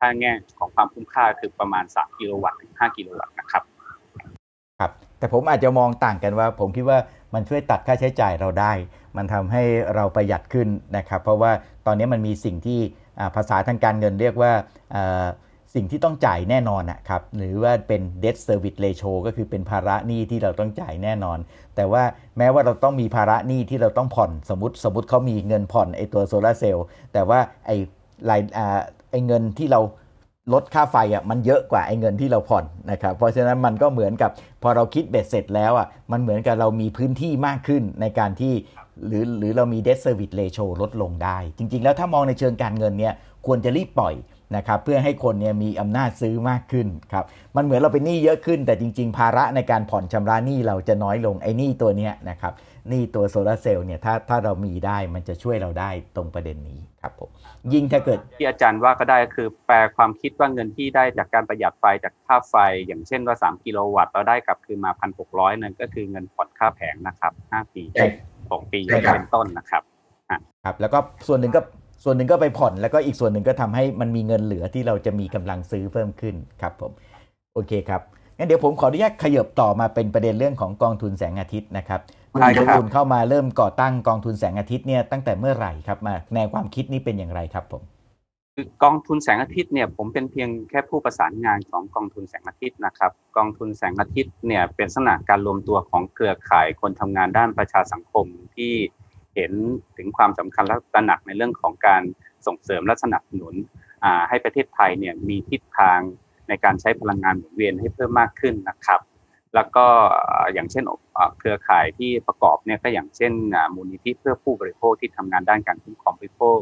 [0.00, 3.62] ถ้าแง่ของความคุ้มค่าคือประมาณ 3 กิโลวัตต์ถึง5กิโลวัตต์นะครับ
[4.78, 6.98] ครับ แต่ผมอาจจะมองต่างกันว่า ผมคิดว่า
[7.34, 8.72] มันช่วยตัดค่าใช้จ่ายเราได้
[9.16, 9.62] มันทำให้
[9.94, 11.52] เราประหยัดขึ้นนะครับ เพราะว่า
[11.86, 12.80] ตอนนี้มันมีสิ่งที่
[13.36, 14.52] ภาษาทางการเงินเรียกว่า
[15.74, 21.38] สิ่งที่ต้องจ่ายแน่นอนนะครับหรือว่าเป็น debt service ratio ก็คือเป็นภาระหนี้ที่เราต้องจ่ายแน่นอน
[21.76, 22.02] แต่ว่า
[22.38, 27.70] แม้ว่าเราต้องมีภาระหนี้ที่เราต้องผ่อนสมมติสมมติเขามีเงินผ่อนไอตัวโซลาเซลล์แต่ว่าไอ
[28.30, 28.40] ราย
[29.10, 29.80] ไอเงินที่เรา
[30.52, 34.30] ลดค่าไฟอะมันเยอะกว่าไอ้เงินที่เราผ่อนนะครับเพราะฉะนั้นมันก็เหมือนกับ
[34.62, 38.54] พอเราคิดเบ็ดเสร็จแล้วอะมันเหมือนกับเรามีพื้นที่มากขึ้นในการที่
[39.06, 43.14] หรือหรือเรามี debt service ratio ลดลงได้ จริง ๆ แล้วถ้ามองในเชิงการเงินเนี่ย
[43.46, 44.14] ควรจะรีบปล่อย
[44.56, 47.24] นะครับเพื่อให้คนเนี่ยมีอำนาจซื้อมากขึ้นครับ
[47.56, 52.52] มันเหมือนเราเป็นหนี้เยอะขึ้น แต่จริง ๆ ภาระในการผ่อนชำระหนี้เราจะน้อยลงไอ้หนี้ตัวเนี้ยนะครับ
[52.88, 57.30] หนี้ตัวโซลาเซลล์เนี่ยถ้าถ้าเรามีได้มันจะช่วยเราได้ตรงประเด็นนี้ครับผม
[57.72, 64.92] ยิ่งถ้าเกิดที่อาจารย์ว่าก็ได้คือแปลความคิดว่าเงินที่ได้จากการประหยัดไฟจากค่าไฟ อย่างเช่นว่า 3 กิโลวัตต์เราได้กลับคืนมา
[65.26, 67.82] 1,600นั่นก็คือเงินผ่อนค่าแผงนะครับ5ปี
[68.50, 68.80] สองปี
[69.12, 69.82] เป็นต้นนะครับ
[70.64, 71.60] ครับแล้วก็ส่วนหนึ่งก็
[72.02, 76.92] ส่วนหนึ่งก็ไปผ่อนแล้วก็อีกส่วนหนึ่งก็ทำให้มันมีเงินเหลือที่เราจะมีกำลังซื้อเพิ่มขึ้นครับผม
[77.54, 78.02] โอเคครับ
[78.36, 82.00] งั้นเดี๋ยวผมขออนุญาตขยับต่อมาเป็นประเด็นเรื่องของกองทุนแสงอาทิตย์นะครับ
[82.32, 87.82] คุณอิทธิคุณเข้ามาเริ่มก่อตั้งกองทุนแสงอาทิตย์เนี่ยตั้งแต่เมื่อไหร่ครับมาแนวความคิดนี้เป็นอย่างไรครับผม
[88.82, 98.26] กองทุนแสงอาทิตย์เนี่ยผมเป็นเพียงแค่ผู้ประสานงานของกองทุนแสงอาทิตย์นะครับ กองทุนแสงอาทิตย์เนี่ยเป็นลักษณะการรวมตัวของเครือข่ายคนทำงานด้านประชาสังคม
[98.56, 98.72] ที่
[99.34, 99.52] เห็น
[99.96, 102.02] ถึงความสำคัญและตระหนักในเรื่องของการ
[102.46, 103.54] ส่งเสริมและสนับสนุน
[104.28, 106.00] ให้ประเทศไทยเนี่ยมีทิศทาง
[106.48, 109.00] ในการใช้พลังงานหมุนเวียนให้เพิ่มมากขึ้นนะครับ
[109.54, 109.86] แล้วก็
[110.54, 110.84] อย่างเช่น
[111.38, 113.32] เครือข่ายที่ประกอบเนี่ยก็อย่างเช่น
[113.74, 116.58] มูลนิธิเพื่อผู้บริโภคที่ทำงานด้านการคุ้มครองผู้บริโภค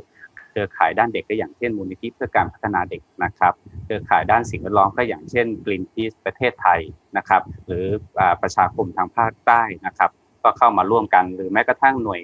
[0.48, 3.54] เครือข่ายด้านเด็กก็อย่างเช่นมูลนิธิเพื่อการพัฒนาเด็กนะครับ
[3.84, 6.80] เครือข่ายด้านสิ่งแวดล้อมก็อย่างเช่น Greenpeace ประเทศไทย
[7.16, 7.84] นะครับ หรือ
[8.42, 10.10] ประชาคมทางภาคใต้นะครับ
[10.42, 12.20] ก็เข้ามาร่วมกันหรือแม้กระทั่งหน่วย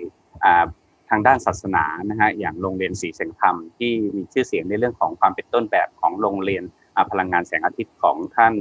[1.11, 6.65] ทางด้านศาสนานะฮะอย่างโรงเรียนสีแสงธรรมที่มีชื่อเสียงในเรื่องของความเป็นต้นแบบของโรงเรียน
[7.11, 8.55] พลังงานแสงอาทิตย์ของท่าน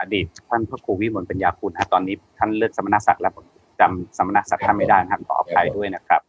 [0.00, 3.32] อดีตท่านพระครูวิมลปัญญาคุณฮะตอนนี้ท่านเลือกสมณศักดิ์แล้ว
[3.80, 6.20] จำสมณศักดิ์ท่านไม่ได้นะครับขออภัยด้วยนะครับ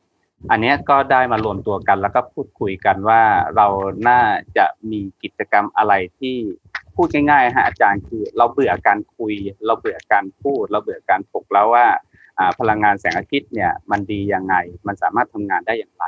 [0.51, 3.21] อันนี้ก็ได้มารวมตัวกันแล้วก็พูดคุยกันว่า
[3.55, 3.67] เรา
[4.09, 4.21] น่า
[4.57, 6.35] จะมีกิจกรรมอะไรที่
[6.95, 9.33] พูดง่ายๆฮะอาจารย์คือเราเบื่อการคุย
[9.65, 11.85] เราเบื่อการพูด เราเบื่อการถกแล้วว่า
[12.59, 14.55] พลังงานแสงอาทิตย์เนี่ยมันดียังไง
[14.87, 16.05] มันสามารถทำงานได้อย่างไร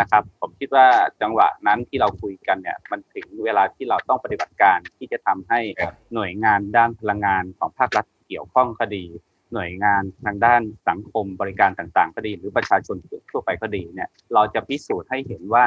[0.00, 0.86] นะครับ ผมคิดว่า
[1.20, 5.60] จังหวะนั้นที่เราคุยกันเนี่ยมันถึงเวลาที่เราต้องปฏิบัติการที่จะทำให้
[6.14, 9.04] หน่วยงานด้านพลังงานของภาครัฐเกี่ยวข้องคดี
[9.52, 12.96] หน่วยงานทางด้านสังคมบริการต่างๆก็ดี หรือประชาชน
[13.30, 15.66] ทั่วไปก็ดีเนี่ยเราจะพิสูจน์ให้เห็นว่า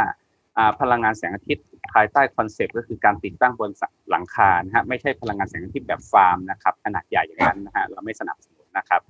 [0.82, 3.72] พลังงานแสงอาทิตย์ภายใต้คอนเซปต์ก็คือการติดตั้งบน
[4.10, 9.02] หลังคานะฮะไม่ใช่พลังงานแสงอาทิตย์แบบฟาร์มนะครับขนาดใหญ่อย่างนั้นนะฮะเราไม่สนับสนุนนะครับ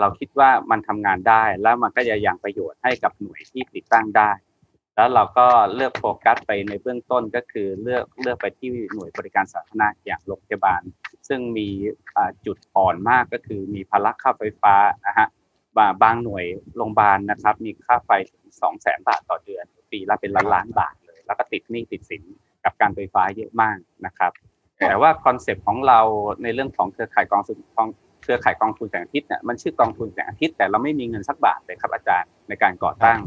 [0.00, 4.30] เราคิดว่ามันทำงานได้ แล้วมันก็จะยังประโยชน์ให้กับหน่วยที่ติดตั้งได้
[4.96, 10.82] แล้วเราก็เลือกโฟกัสไปในเบื้องต้นก็คือเลือกเลือกไปที่หน่วยบริการสาธารณะอย่างโรงพยาบาล
[11.28, 11.68] ซึ่งมี
[12.46, 14.74] จุดอ่อนมากก็คือมีภาระค่าไฟฟ้า
[15.06, 15.28] นะฮะ
[16.02, 16.44] บางหน่วย
[16.76, 22.22] โรงพยาบาลนะครับ มีค่าไฟถึงสองแสนบาทต่อเดือน ปีละเป็นล้านล้านบาทเลย แล้วก็ติดหนี้ติดสิน
[22.64, 24.32] กับการไฟฟ้าเยอะมากนะครับ
[24.78, 26.00] แต่ว่า concept ของเรา
[26.42, 27.58] ในเรื่องของเคเครือข่ายกองทุน
[28.30, 33.18] รือข่ายกองทุนแสงอาทิตย์เนี่ยมันชื่อกองทุนแสงอาทิตย์แต่เราไม่มีเงินสักบาทเลยครับอาจารย์ในการก่อตั้ง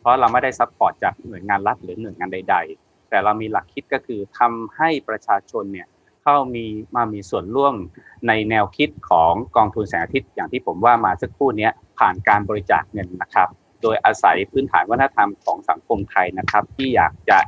[0.00, 5.86] เพราะเราไม่ได้ support จากหน่วยงานรัฐหรือหน่วยงานใด ๆ แต่เรามีหลักคิดก็คือทำให้ประชาชนเนี่ย
[6.22, 7.74] เข้ามีมามีส่วนร่วม
[8.28, 13.48] ในแนวคิดของกองทุนแสงอาทิตย์อย่างที่ผมว่ามาสักครู่นี้ผ่านการบริจาคเงินนะครับ
[13.82, 17.38] โดยอาศัยพื้นฐานวัฒนธรรมของสังคมไทยนะครับ ที่อยากจะ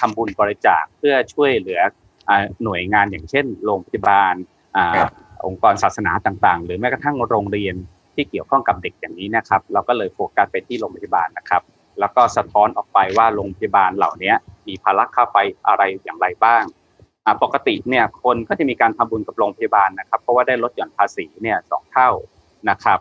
[0.00, 1.80] ทำบุญบริจาคเพื่อช่วยเหลือ
[2.64, 4.34] หน่วยงานอย่างเช่น โรงพยาบาล
[5.46, 7.74] องค์กรศาสนาต่างๆ หรือแม้กระทั่งโรงเรียน
[8.14, 11.62] ที่เกี่ยวข้องกับเด็กอย่างนี้นะครับ เราก็เลยโฟกัสไปที่โรงพยาบาลนะครับ
[12.00, 14.32] แล้วก็สะท้อนออกไปว่าโรงพยาบาลเหล่านี้
[14.68, 16.64] มีภาระค่าไฟอะไรอย่างไรบ้าง
[17.42, 22.10] ปกติเนี่ยคนก็จะมีการทำบุญกับโรงพยาบาลนะครับ เพราะว่าได้ลดหย่อนภาษีเนี่ยสองเท่า
[22.70, 22.98] นะครับ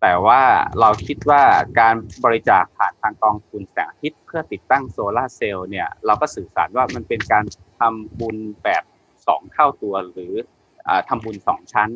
[0.00, 0.42] แต่ว่า
[0.80, 1.42] เราคิดว่า
[1.80, 7.44] การบริจาคผ่านทางกองทุนแสงอาทิตย์เพื่อติดตั้งโซลาเซลล์เนี่ยเราก็สื่อสารว่ามันเป็นการ
[7.78, 8.82] ทำบุญแบบ
[9.26, 10.34] สองเท่าตัวหรือ
[11.08, 11.90] ทำบุญสองชั้น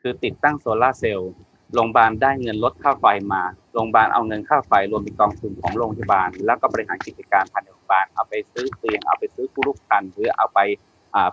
[0.00, 1.32] คือติดตั้งโซลาเซลล์
[1.74, 3.42] โรงพยาบาลได้เงินลดค่าไฟมา
[3.74, 10.58] โรงพยาบาลเอาเงินค่าไฟรวมเป็นกองทุนของโรงพยาบาล แล้วก็บริหารกิจการภายในโรงพยาบาลเอาไปซื้อเตียงเอาไปซื้อผู้ลูกคันหรือเอาไป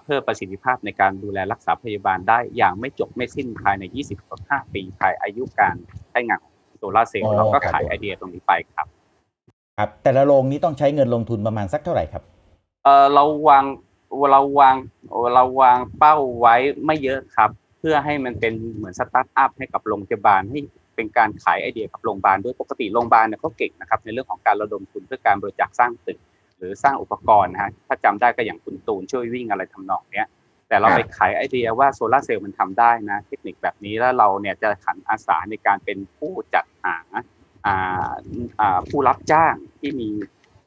[0.03, 3.83] เพิ่มประสิทธิภาพในการดูแลรักษาพยาบาลได้อย่างไม่จบไม่สิ้นภายใน
[4.29, 5.75] 25 ปีภายอายุการ
[6.12, 6.39] ใช้งาน
[6.77, 8.88] solar cell เราก็ขายไอเดียตรงนี้ไปครับ
[9.77, 12.23] ครับ แต่ละโรงนี้ต้องใช้เงินลงทุนประมาณสักเท่าไหร่ครับ
[12.83, 13.63] เราวาง
[14.31, 14.75] เราวาง
[15.35, 20.59] เราวางเป้าไว้ไม่เยอะครับ เพื่อให้มันเป็นเหมือนสตาร์ทอัพให้กับโรงพยาบาลให้
[20.95, 26.19] เป็นการขายไอเดียกับโรงพยาบาลด้วยปกติโรงพยาบาลเนี่ยเขาเก่งนะครับในเรื่องของการระดมทุนเพื่อการบริจาคสร้างตึก
[26.57, 30.27] หรือสร้างอุปกรณ์นะฮะถ้าจำได้ก็อย่างคุณตูนช่วยวิ่งอะไรทำนองเนี้ย
[30.67, 36.97] แต่เราไปขายไอเดียว่าโซลาเซลล์มันทำได้นะ เทคนิคแบบนี้แล้วเราเนี่ยจะขันอาสาในการเป็นผู้จัดหา
[38.89, 40.09] ผู้รับจ้างที่มี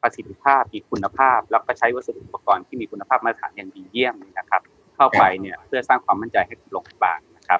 [0.03, 4.61] ประสิทธิภาพมีคุณภาพ แล้วก็ใช้วัสดุอุปกรณ์ที่มีคุณภาพมาตรฐานอย่างดีเยี่ยมนะครับ
[4.95, 7.59] เข้าไปเนี่ยเพื่อสร้างความมั่นใจให้กับโรงพยาบาลนะครับ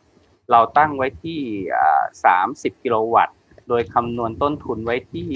[0.52, 1.40] เราตั้งไว้ที่
[2.12, 3.36] 30 กิโลวัตต์
[3.70, 5.28] โดยคำนวณต้นทุนไว้ที่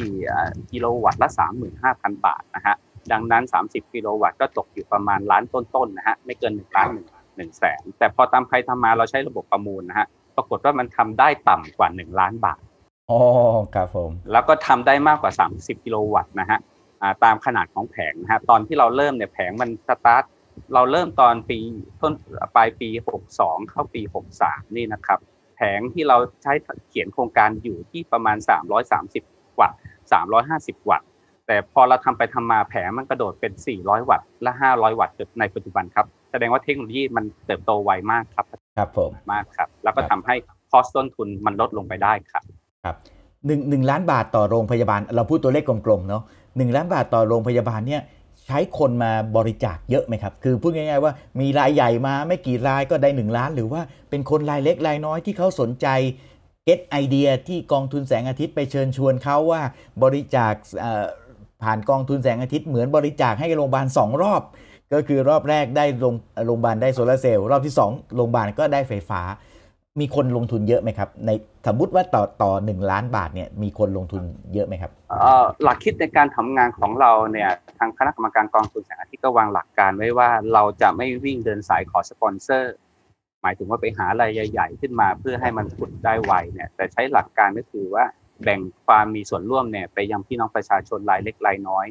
[0.72, 1.30] กิโลวัตต์ละ
[1.78, 2.76] 35,000 บาทนะฮะ
[3.12, 12.62] ดังนั้น 30 กิโลวัตต์ก็ตกอยู่ประมาณล้านต้นๆนะฮะไม่เกิน1ล้าน1 1แสนแต่พอตามใครทำมาเราใช้ระบบประมูลนะฮะปรากฏว่ามันทำได้ต่ำกว่า 1 ล้านบาท
[13.10, 13.20] อ๋อ
[13.76, 16.60] ครับผม แล้วก็ทำได้มากกว่า 30 กิโลวัตต์นะฮะ
[17.23, 20.23] ตามขนาดของแผงนะฮะตอนที่เราเริ่มเนี่ยแผงมันสตาร์ท
[20.73, 21.60] เราเริ่มตอนปี
[22.01, 22.13] ต้น
[22.55, 22.89] ปลายปี
[23.29, 24.01] 62 เข้าปี
[24.39, 25.19] 63 นี่นะครับ
[25.55, 26.53] แผงที่เราใช้
[26.89, 28.38] เขียนโครงการอยู่ที่ประมาณ
[28.97, 29.77] 330 วัตต์
[30.33, 31.07] 350 วัตต์
[31.47, 38.45] แต่พอเราทำไปทำมาแผงมันกระโดดเป็น 400 วัตต์และ 500 วัตต์ในปัจจุบันครับ แสดงว่าเทคโนโลยีมันเติบโตไวมากครับ
[38.77, 40.36] ครับผมมากครับ แล้วก็ทำให้
[40.71, 42.43] คอสต้นทุนมันลดลงไปได้ครับ
[42.83, 42.95] ครับ
[43.45, 46.23] หนึ่งหนึ่งล้านบาทต่อโรงพยาบาล เราพูดตัวเลขกลมๆเนาะ
[46.58, 48.02] หนึ่งล้านบาทต่อโรงพยาบาลเนี่ย
[48.48, 55.88] ใช้คนมาบริจาคเยอะไหมครับ คือพูดง่ายๆว่ามีรายใหญ่มาไม่กี่รายก็ได้หนึ่งล้าน หรือว่าเป็นคนรายเล็กรายน้อยที่เขาสนใจ
[56.65, 59.62] get idea ที่กองทุนแสงอาทิตย์ไปเชิญชวนเขาว่า
[60.04, 60.54] บริจาค
[61.63, 64.41] ผ่านกองทุนแสงอาทิตย์เหมือนบริจาคให้โรงพยาบาลสองรอบ
[64.93, 66.15] ก็คือรอบแรกได้โรง
[66.48, 69.22] โรงพยาบาลได้ solar cell รอบที่ 2 โรงพยาบาลก็ได้ไฟฟ้า
[69.99, 71.31] มีคนลงทุนเยอะไหมครับ ใน
[71.67, 74.91] สมมติว่าต่อต่อหนึ่งล้านบาทเนี่ยมีคนลงทุนเยอะไหมครับ
[75.63, 82.73] หลักคิดในการทำงานของเราเนี่ยทางคณะกรรมการกองทุนแสงอาทิตย์ก็วางหลักการไว้ว่าเราจะไม่วิ่งเดินสายขอสปอนเซอร์
[83.41, 88.05] หมายถึงว่าไปหารายใหญ่ๆขึ้นมาเพื่อให้มันผุดได้ไวเนี่ยแต่ใช้หลักการก็คือว่า
[88.43, 91.86] แบ่งความมีส่วนร่วมเนี่ยไปยังพี่น้องประชาชนรายเล็กรายน้อย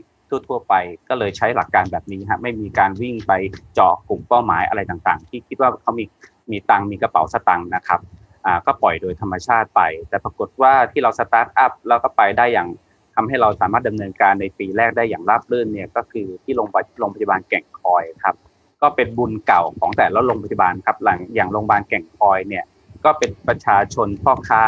[0.48, 0.74] ทั่วๆไป
[1.08, 3.32] ก็เลยใช้หลักการแบบนี้ฮะไม่มีการวิ่งไป
[3.74, 6.04] เจาะกลุ่มเป้าหมายอะไรต่างๆ ที่คิดว่าเขามี
[6.50, 8.00] มีตังมีกระเป๋าสตังค์นะครับ
[8.46, 12.68] อ่าก็ปล่อยโดยธรรมชาติไป แต่ปรากฏว่าที่เราสตาร์ทอัพแล้วก็ไปได้อย่าง
[13.14, 18.36] ทำให้เราสามารถดำเนินการในปีแรกได้อย่างราบรื่นเนี่ยก็คือที่โรงพยาบาลแก่งคอยครับ
[18.82, 22.64] ก็เป็นบุญเก่าของแต่ละโรงพยาบาลครับหลังอย่างโรงพยาบาลแก่งคอยเนี่ย
[23.04, 24.64] ก็เป็นประชาชนพ่อค้า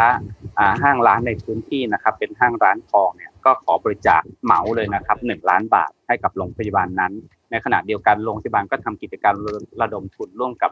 [0.59, 7.12] อ่าห้างร้านในพื้นที่นะครับเป็นห้างร้านทองเนี่ยก็ขอบริจาคเหมาเลยนะครับหนึ่งล้านบาทให้กับโรงพยาบาลนั้น
[7.51, 9.35] ในขณะเดียวกันโรงพยาบาลก็ทำกิจการ
[9.81, 10.71] ระดมทุนร่วมกับ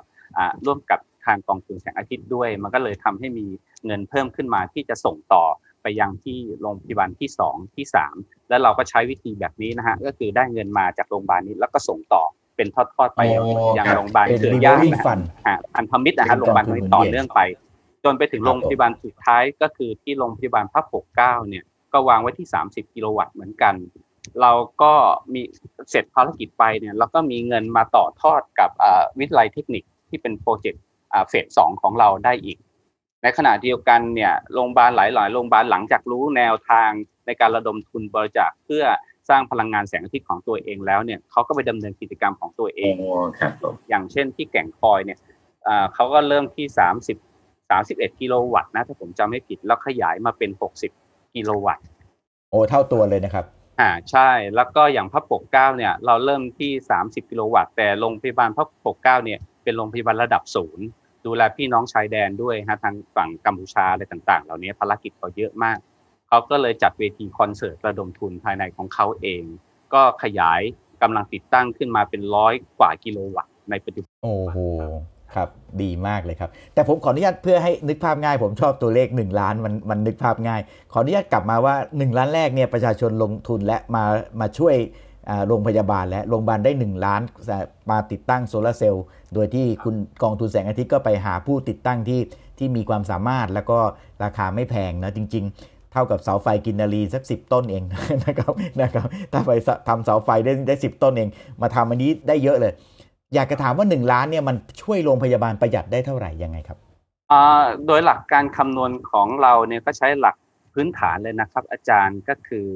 [0.67, 3.47] ร่วมกับทางกองทุนแสงอาทิตย์ด้วย มันก็เลยทำให้มี
[3.87, 5.45] เงินเพิ่มขึ้นมาที่จะส่งต่อ
[5.83, 7.87] ไปยังที่โรงพยาบาลที่ 2 ที่
[8.19, 12.23] 3 แล้วเราก็ใช้วิธีแบบนี้นะฮะก็คือได้เงินมาจากโรงพยาบาลนี้แล้วก็ส่งต่อ
[12.57, 17.41] เป็นทอดๆไปยังอ๋อยังครับโรงพยาบาลเป็นเครือญาติ revolving นะ fund ฮะพันธมิตรนะฮะโรงพยาบาลนี้ต่อเนื่องไป
[18.05, 23.75] จนไปถึงโรงพยาบาลสุดท้ายก็คือที่โรงพยาบาลพระปกเกล้าเนี่ยก็วางไว้ที่ 30 กิโลวัตต์เหมือนกัน
[24.41, 24.93] เราก็
[25.35, 25.43] มี
[25.91, 32.59] เสร็จภารกิจไปเนี่ยเราก็มีเงินมาต่อทอดกับอ่าวิทยาลัยเทคนิค ที่เป็นโปรเจกต์อ่าเฟสสองของเราได้อีก
[33.23, 36.91] ในขณะเดียวกันเนี่ยโรงพยาบาลหลายๆโรงพยาบาลหลังจากรู้แนวทาง
[37.27, 38.85] ในการระดมทุนบริจาคเพื่อ
[39.29, 45.19] สร้างพลังงานแสงอาทิตย์ของตัวเองแล้วเนี่ยเขาก็ไปดำเนินกิจกรรมของตัวเอโอ้งครับผมอย่างเช่นที่แก่งคอยเนี่ย
[45.67, 46.67] อ่าเขาก็เริ่มที่
[47.15, 50.51] 30 31กิโลวัตต์นะถ้าผมจำไม่ผิดแล้วขยายมาเป็น
[50.93, 51.85] 60กิโลวัตต์
[52.51, 53.45] โอ้เท่าตัวเลยนะครับ
[53.81, 56.71] อ่าใช่แล้วก็อย่างพระปกเกล้าเนี่ยเราเริ่มที่
[57.03, 60.87] 30กิโลวัตต์แต่โรงพยาบาลพระปกเกล้าเนี่ย เป็นโรงพยาบาลระดับศูนย์
[61.27, 65.79] ดูแลพี่น้องชายแดนด้วยฮะทางฝั่งกัมพูชาอะไรต่าง ๆ เหล่านี้ภารกิจเขาเยอะมาก
[66.29, 69.43] เขาก็เลยจัดเวทีคอนเสิร์ตระดมทุนภายในของเขาเอง
[69.95, 70.61] ก็ขยาย
[71.03, 74.57] กำลังติดตั้งขึ้นมาเป็นร้อยกว่ากิโลวัตต์ในปัจจุบันโอ้โห
[75.35, 75.49] ครับ
[75.83, 80.61] ดีมากเลยครับ แต่ผมขออนุญาตเพื่อให้นึกภาพง่าย ผมชอบตัวเลข 1 ล้านมันมันนึกภาพง่าย
[80.93, 84.05] ขออนุญาตกลับมาว่า 1 ล้านแรกเนี่ยประชาชนลงทุนและมา
[84.41, 84.77] มาช่วย
[85.49, 87.23] โรงพยาบาลและโรงพยาบาลได้ 1 ล้าน
[87.91, 92.21] มาติดตั้งโซลาร์เซลล์โดยที่คุณกองทุนแสงอาทิตย์ก็ไปหาผู้ติดตั้งที่
[92.59, 93.79] ที่มีความสามารถแล้วก็
[94.25, 97.83] ราคาไม่แพงนะจริง ๆ เท่ากับเสาไฟกินนารีสัก10ต้นเอง
[98.27, 99.51] นะครับนะครับถ้าไป
[99.89, 101.29] ทำเสาไฟได้ได้10ต้นเอง
[101.63, 102.73] มาทำอันนี้ได้เยอะเลย
[103.35, 106.79] อยากจะถามว่า 1 ล้านเนี่ยมันช่วยโรงพยาบาลประหยัดได้เท่าไหร่ยังไงครับ
[107.87, 110.37] โดยหลักการคำนวณของเราเนี่ยก็ใช้หลัก
[110.77, 112.69] พื้นฐานเลยนะครับ อาจารย์ก็คือ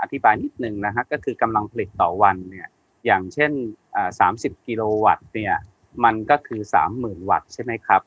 [0.00, 2.68] อธิบายนิดนึงนะฮะก็คือกำลังผลิตต่อวันเนี่ย
[3.06, 3.52] อย่างเช่น
[3.96, 5.54] อ่า30กิโลวัตต์เนี่ย
[6.04, 6.60] มันก็คือ
[6.96, 8.02] 30,000วัตต์ใช่ไหมครับ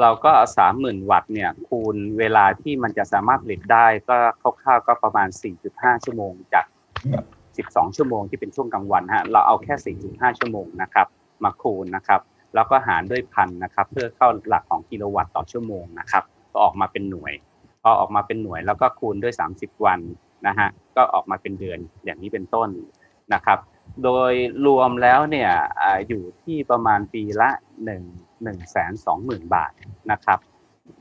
[0.00, 0.46] เราก็เอา
[0.78, 4.16] 30,000วัตต์เนี่ยคูณเวลาที่มันจะสามารถผลิตได้ก็
[4.62, 5.28] คร่าวๆก็ประมาณ
[5.66, 6.66] 4.5ชั่วโมงจาก
[7.30, 11.06] 12ชั่วโมงที่เป็นช่วงกลางวันฮะเราเอาแค่4.5ชั่วโมงนะครับ
[11.44, 12.20] มาคูณนะครับ
[12.54, 17.32] แล้วก็หารด้วยพันนะครับ เพื่อเข้าหลักของกิโลวัตต์ต่อชั่วโมงนะครับ ก็ออกมาเป็นหน่วย
[17.82, 20.00] พอออกมาเป็นหน่วยแล้วก็คูณด้วย 30 วัน
[20.46, 22.68] นะฮะก็ออกมาเป็นเดือนอย่างนี้เป็นต้น
[23.34, 23.58] นะครับ
[24.02, 24.32] โดย
[24.66, 25.50] รวมแล้วเนี่ย
[26.08, 27.50] อยู่ที่ประมาณปีละ
[28.06, 29.72] 1 1แสน2หมื่นบาท
[30.10, 30.38] นะครับ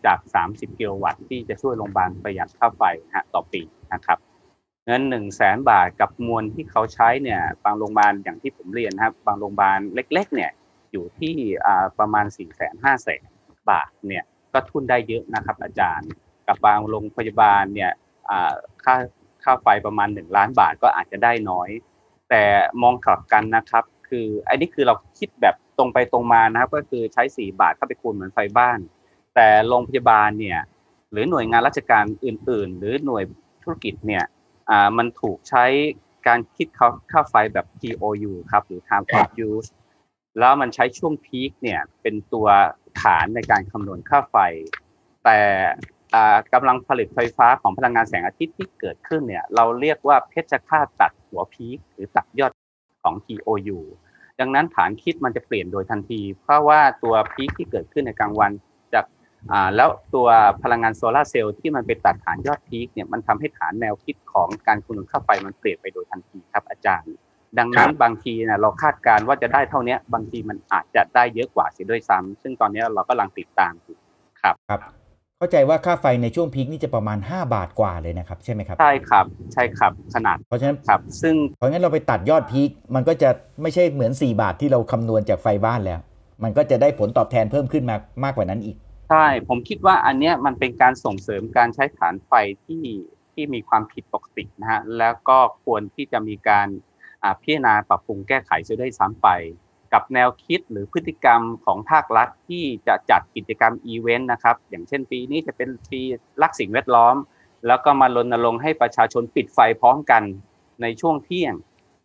[0.06, 0.20] จาก
[0.52, 2.84] 30 กิโลวัตต์ที่จะช่วยโรงพยาบาลประหยัดค่าไฟ
[3.15, 3.62] ฮะต่อปี
[3.94, 4.18] นะครับ
[4.86, 10.52] เงินหนึ่งแสนบาทกับมวลที่เขาใช้เนี่ยบางโรงพยาบาลอย่างที่ผมเรียนนะครับบางโรงพยาบาลเล็กๆเนี่ย
[10.92, 11.36] อยู่ที่
[12.00, 13.24] ประมาณ4ี่แสนห้าแสน
[13.72, 16.10] บาทเนี่ยก็ทุนได้เยอะนะครับอาจารย์
[16.50, 17.92] กับบางโรงพยาบาลเนี่ย
[18.84, 18.96] ค่า
[19.44, 21.70] ค่าไฟประมาณ 1 ล้านบาทก็อาจจะได้น้อย
[22.30, 22.44] แต่
[22.82, 28.80] มองกลับกันนะครับ คืออันนี้คือเราคิดแบบตรงไปตรงมานะครับ ก็คือใช้ 4 บาทเข้าไปคูณเหมือนไฟบ้าน
[29.36, 30.60] แต่โรงพยาบาลเนี่ย
[31.12, 33.24] หรือหน่วยงานราชการอื่น ๆ หรือหน่วย
[33.64, 34.24] ธุรกิจเนี่ย
[34.70, 35.66] อ่ามันถูกใช้
[36.28, 39.70] การคิดค่าค่าไฟแบบ TOU ครับหรือ time of use
[40.40, 42.48] แล้วมันใช้ช่วง peak เนี่ยเป็นตัว
[43.02, 44.38] ฐานในการคำนวณค่าไฟ
[45.24, 45.40] แต่
[46.54, 52.52] กำลังผลิตไฟฟ้าของพลังงานแสงอาทิตย์ที่เกิดขึ้นเนี่ยเราเรียกว่าเพชฌฆาตตัดหัว peak หรือตัดยอด
[53.04, 53.80] ของ TOU
[54.39, 58.52] ดังนั้นฐานคิดมันจะเปลี่ยนโดยทันที เพราะว่าตัว peak ที่เกิดขึ้นในกลางวัน
[58.93, 59.06] จาก
[59.76, 60.28] แล้วตัว
[60.63, 67.13] พลังงาน solar cell ที่มันไปตัดฐานยอด peak เนี่ยมันทำให้ฐานแนวคิดของการคำนวณค่าไฟมันเปลี่ยนไปโดยทันทีครับอาจารย์
[67.58, 73.98] ดังนั้นบางทีเนี่ยเราคาดการณ์ว่าจะได้เท่านี้บางทีมันอาจจะได้เยอะกว่าเสียด้วยซ้ำซึ่งตอนนี้เรากำลังติดตามอยู่
[74.41, 74.82] ครับครับ
[75.41, 83.30] เข้าใจว่าค่าไฟในช่วงพีคนี่จะประมาณ 5 บาทกว่าเลยนะครับใช่ไหมครับ ใช่ครับใช่ครับขนาด เพราะฉะนั้นครับซึ่งเพราะงั้นเราไปตัดยอดพีคมันก็จะ
[83.62, 85.99] ไม่ใช่เหมือน 4 บาทที่เราคำนวณจากไฟบ้านแล้ว
[86.43, 88.75] มันก็จะได้ผลตอบแทนเพิ่มขึ้นมามากกว่านั้นอีก
[89.10, 92.32] ใช่ผมคิดว่าอันเนี้ยมันเป็นการส่งเสริมการใช้ฐานไฟ
[92.65, 92.86] ที่
[93.34, 96.67] ที่มีความผิดปกตินะฮะแล้วก็ควรที่จะมีการ
[97.23, 99.28] อ่าพิจารณาปรับปรุงแก้ไขเสียด้วยซ้ำไป
[99.93, 106.02] กับแนวคิดหรือพฤติกรรมของภาครัฐที่จะจัดกิจกรรมอีเวนต์นะครับ อย่างเช่นปีนี้จะเป็นปี
[106.41, 107.15] รักสิ่งแวดล้อม
[107.67, 110.23] แล้วก็มารณรงค์ให้ประชาชนปิดไฟพร้อมกัน
[110.82, 111.54] ในช่วงเที่ยง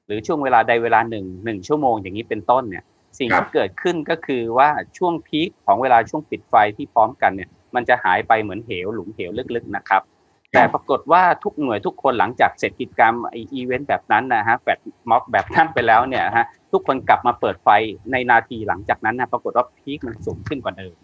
[0.07, 2.85] หรือช่วงเวลาใดเวลาหนึ่งหนึ่งชั่วโมงอย่างนี้เป็นต้นเนี่ย
[3.19, 4.69] สิ่งที่เกิดขึ้นก็คือว่า
[4.99, 10.03] ช่วงพีคของเวลาช่วงปิดไฟที่พร้อมกันเนี่ยมันจะหายไปเหมือนเหวหลุมเหวลึกๆนะครับ
[10.55, 14.79] แต่ปรากฏว่าทุกหน่วยทุกคนหลังจากเสร็จกิจกรรมไออีเวนต์แบบนั้นนะฮะ flash
[15.11, 17.69] mob แบบนั้นไปแล้วเนี่ยฮะทุกคนกลับมาเปิดไฟ
[18.13, 20.95] ในนาทีหลังจากนั้นนะปรากฏว่า peak มันสูงขึ้นกว่าเดิม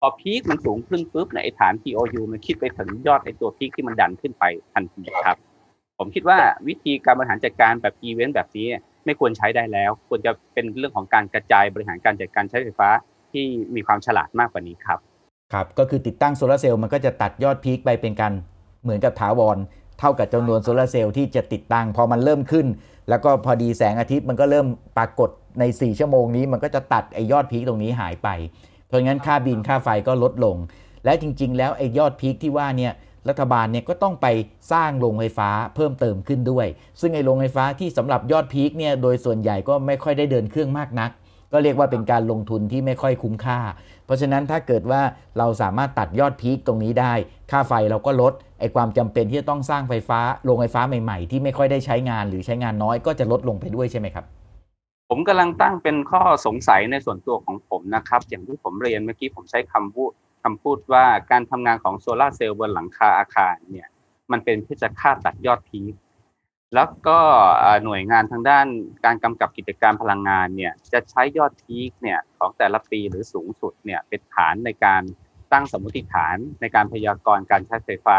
[0.00, 5.36] พอ peak มันสูงขึ้นปุ๊บเนี่ยไอฐาน TOU มันคิดไปถึงยอดไอตัว peak ที่มันดันขึ้นไปทันทีครับ
[5.98, 8.66] ผมคิดว่าวิธีการบริหารจัดการแบบอีเวนต์แบบนี้
[9.04, 12.88] ไม่ควรใช้ได้แล้ว ควรจะเป็นเรื่องของการกระจายบริหารการจัดการใช้ไฟฟ้า
[13.32, 14.98] ที่มีความฉลาดมากกว่านี้ครับ
[15.52, 18.32] ครับก็คือติดตั้ง solar cell มันก็จะตัดยอด peak ไปเป็นการ
[18.82, 19.56] เหมือนกับถาวร
[19.98, 22.66] เท่ากับจำนวน solar cell ที่จะติดตั้งพอมันเริ่มขึ้น
[23.08, 24.66] แล้วก็พอดีแสงอาทิตย์มันก็เริ่ม
[24.96, 28.28] ปรากฏใน 4 ชั่วโมงนี้ มันก็จะตัดไอยอด peak ตรงนี้หายไป
[28.86, 30.56] เพราะงั้นค่าบิลค่าไฟก็ลดลง
[31.04, 32.92] และจริง ๆ แล้วไอยอด peak ที่ว่าเนี่ย
[33.28, 34.26] รัฐบาลเนี่ยก็ต้องไป
[34.72, 36.66] สร้างโรงไฟฟ้าเพิ่มเติมขึ้นด้วย
[37.00, 41.10] ซึ่งไอโรงไฟฟ้าที่สำหรับยอด peak เนี่ยโดยส่วนใหญ่ก็ไม่ค่อยได้เดินเครื่องมากนัก
[41.52, 43.58] ก็เรียกว่าเป็นการลงทุนที่ไม่ค่อยคุ้มค่า
[44.04, 45.00] เพราะฉะนั้นถ้าเกิดว่า
[45.38, 47.12] เราสามารถตัดยอดพีคตรงนี้ได้
[47.50, 54.24] ค่าไฟเราก็ลดไอความจำเป็นที่จะต้องสร้างไฟฟ้าโรงไฟฟ้าใหม่ๆ ที่ไม่ค่อยได้ใช้งานหรือใช้งานน้อยก็จะลดลงไปด้วยใช่ไหมครับ
[55.10, 60.10] ผมกำลังตั้งเป็นข้อสงสัยในส่วนตัวของผมนะครับ อย่างที่ผมเรียนเมื่อกี้ผมใช้คำพูด
[60.44, 63.88] คำพูดว่าการทำงานของโซลาร์เซลล์บนหลังคาอาคารเนี่ย
[64.32, 65.94] มันเป็นเพื่อจะฆ่าตัดยอดพีค
[66.74, 67.18] แล้วก็
[67.84, 68.66] หน่วยงานทางด้าน
[69.04, 75.02] การกำกับกิจการพลังงานเนี่ยจะใช้ยอด peak เนี่ยของแต่ละปีหรือสูงสุดเนี่ยเป็นฐานในการ
[75.52, 78.18] ตั้งสมมติฐานในการพยากรณ์การใช้ไฟฟ้า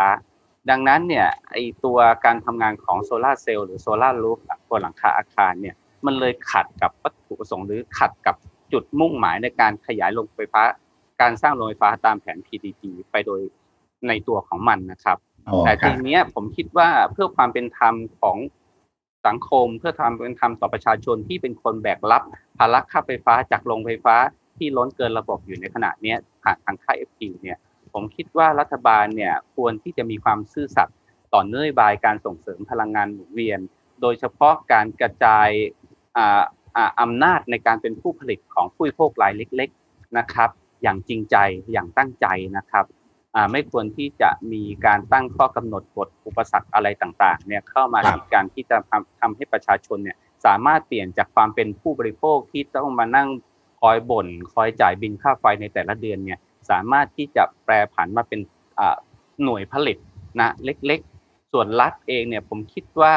[0.69, 8.35] ดังนั้นเนี่ยไอตัวการทำงานของ solar cell หรือ solar roof บนหลังคาอาคารเนี่ยมันเลยขัดกับวัตถุประสงค์หรือขัดกับ
[8.73, 10.61] จุดมุ่งหมายในการขยายโรงไฟฟ้า
[11.21, 13.41] การสร้างโรงไฟฟ้าตามแผน PDP ไปโดย
[14.07, 15.17] ในตัวของมันนะครับ
[15.65, 18.37] แต่ทีเนี้ยผมคิดว่าเพื่อความเป็นธรรมของ
[19.27, 22.23] สังคม เพื่อทำเป็นธรรมต่อประชาชนที่เป็นคนแบกรับ
[22.57, 24.15] ภาระค่าไฟฟ้าจากโรงไฟฟ้า
[24.57, 27.57] ที่ล้นเกินระบบอยู่ในขณะนี้ผ่านทางค่า FT เนี่ย
[27.93, 30.97] ผมคิดว่ารัฐบาลเนี่ยควรที่จะมีความซื่อสัตย์
[31.33, 33.59] ต่อนโยบายการส่งเสริมพลังงานหมุนเวียน
[34.01, 35.49] โดยเฉพาะการกระจาย
[37.01, 40.49] อำนาจในการเป็นผู้ผลิตของผู้บริโภครายเล็ก ๆนะครับ
[40.83, 41.35] อย่างจริงใจ
[41.71, 42.27] อย่างตั้งใจ
[42.57, 42.85] นะครับ
[43.51, 53.29] ไม่ควรที่จะมีการตั้งข้อกำหนดกฎอุปสรรคอะไรต่างๆเนี่ยเข้ามาในการที่จะทำทำให้ประชาชนเนี่ยสามารถเปลี่ยนจากความเป็นผู้บริโภคที่ต้องมานั่ง
[53.81, 56.39] คอยบ่น คอยจ่ายบินค่าไฟในแต่ละเดือนเนี่ย
[56.69, 58.39] สามารถที่จะแปรผันมาเป็น
[59.43, 59.97] หน่วยผลิต
[60.39, 63.15] นะเล็กๆ ส่วนรัฐเองเนี่ยผมคิดว่า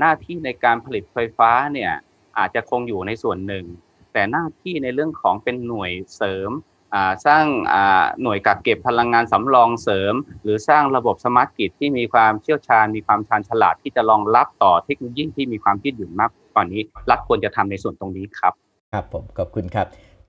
[0.00, 1.92] หน้าที่ในการผลิตไฟฟ้าเนี่ย
[2.38, 3.64] อาจจะคงอยู่ในส่วนหนึ่ง
[4.12, 6.50] แต่หน้าที่ในเรื่องของเป็นหน่วยเสริม
[7.26, 7.44] สร้าง
[8.22, 18.52] หน่วยกักเก็บพลังงานสำรองเสริม หรือสร้างระบบสมาร์ทกริดที่มีความเชี่ยวชาญ มีความชาญฉลาดที่จะรองรับต่อเทคโนโลยีที่มีความยืดหยุ่นมากกว่านี้รัฐควรจะทำในส่วนตรงนี้ครับ
[18.92, 19.86] ครับผมขอบคุณครับ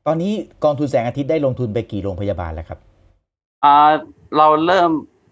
[0.08, 2.80] ตอนนี้กองทุนแสงอาทิตย์ได้ลงทุนไปกี่โรงพยาบาลแล้วครับ
[4.38, 4.92] เราเริ่ม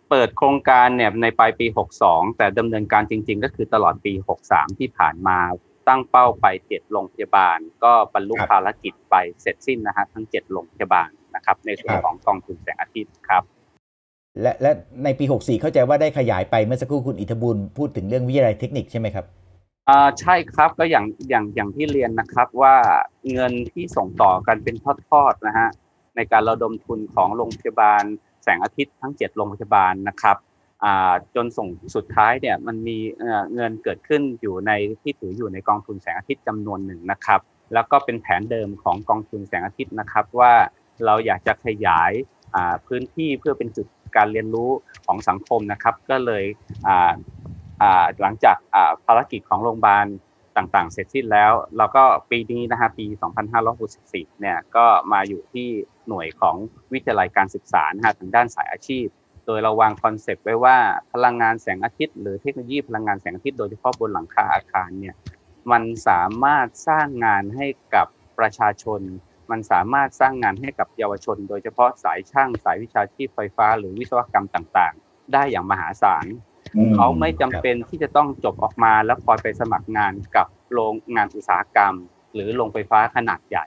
[0.09, 1.65] เปิดโครงการเนี่ยในปลายปี
[2.01, 4.13] 62 แต่ดำเนินการจริง ๆ ก็คือตลอดปี
[4.45, 5.37] 63 ที่ผ่านมา
[5.87, 13.43] ตั้งเป้าไปเจ็ดโรงพยาบาล ก็บรรลุภารกิจไปเสร็จสิ้นนะฮะทั้งเจ็ดโรงพยาบาล นะครับในส่วนของกองทุนแสงอาทิตย์ครับ
[14.41, 14.71] และและ
[15.03, 19.25] ในปี 64 เข้าใจว่าได้ขยายไปเมื่อสักครู่คุณอิทธบุญพูดถึงเรื่องวิทยาลัยเทคนิคใช่ไหมครับ
[19.89, 22.75] อ่าใช่ครับก็อย่างอย่างอย่างที่เรียนนะครับว่า
[23.33, 24.75] เงินที่ส่งต่อกันเป็น
[25.09, 25.69] ทอดๆนะฮะ
[26.15, 28.03] ในการระดมทุนของโรงพยาบาล
[28.43, 30.37] แสงอาทิตย์ทั้ง 7 โรงพยาบาลนะครับ
[31.35, 32.97] จนส่งสุดท้ายเนี่ยมันมี
[33.53, 37.41] เงินเกิดขึ้นอยู่ในที่ถืออยู่ในกองทุนแสงอาทิตย์จำนวนหนึ่งนะครับ
[37.73, 40.53] แล้วก็เป็นแผนเดิมของกองทุนแสงอาทิตย์นะครับว่า
[41.05, 42.11] เราอยากจะขยาย
[42.87, 44.69] พื้นที่เพื่อเป็นจุดการเรียนรู้
[45.05, 46.43] ของสังคมนะครับ ก็เลย
[48.21, 48.57] หลังจาก
[49.05, 50.05] ภารกิจของโรงพยาบาล
[50.57, 53.05] ต่างๆ เสร็จสิ้นแล้วเราก็ปีนี้นะฮะปี
[53.73, 55.69] 2564เนี่ยก็มาอยู่ที่
[56.07, 56.55] หน่วยของ
[56.93, 59.05] วิทยาลัยการศึกษานะฮะทางด้านสายอาชีพ
[59.45, 60.77] โดยเราวางคอนเซปต์ไว้ว่า
[61.13, 65.15] พลังงานแสงอาทิตย์หรือเทคโนโลยีพลังงานแสงอาทิตย์โดยเฉพาะบนหลังคาอาคารเนี่ย
[65.71, 68.07] มันสามารถสร้างงานให้กับ
[68.39, 69.01] ประชาชน
[69.51, 76.25] มันสามารถสร้างงานให้กับเยาวชน โดยเฉพาะสายช่างสายวิชาชีพไฟฟ้า หรือวิศวกรรมต่างๆ ได้อย่างมหาศาล
[76.95, 81.93] เขาไม่จำเป็นที่จะต้องจบออกมาแล้วคอยไปสมัครงานกับโรงงานอุตสาหกรรม
[82.33, 83.65] หรือโรงไฟฟ้าขนาดใหญ่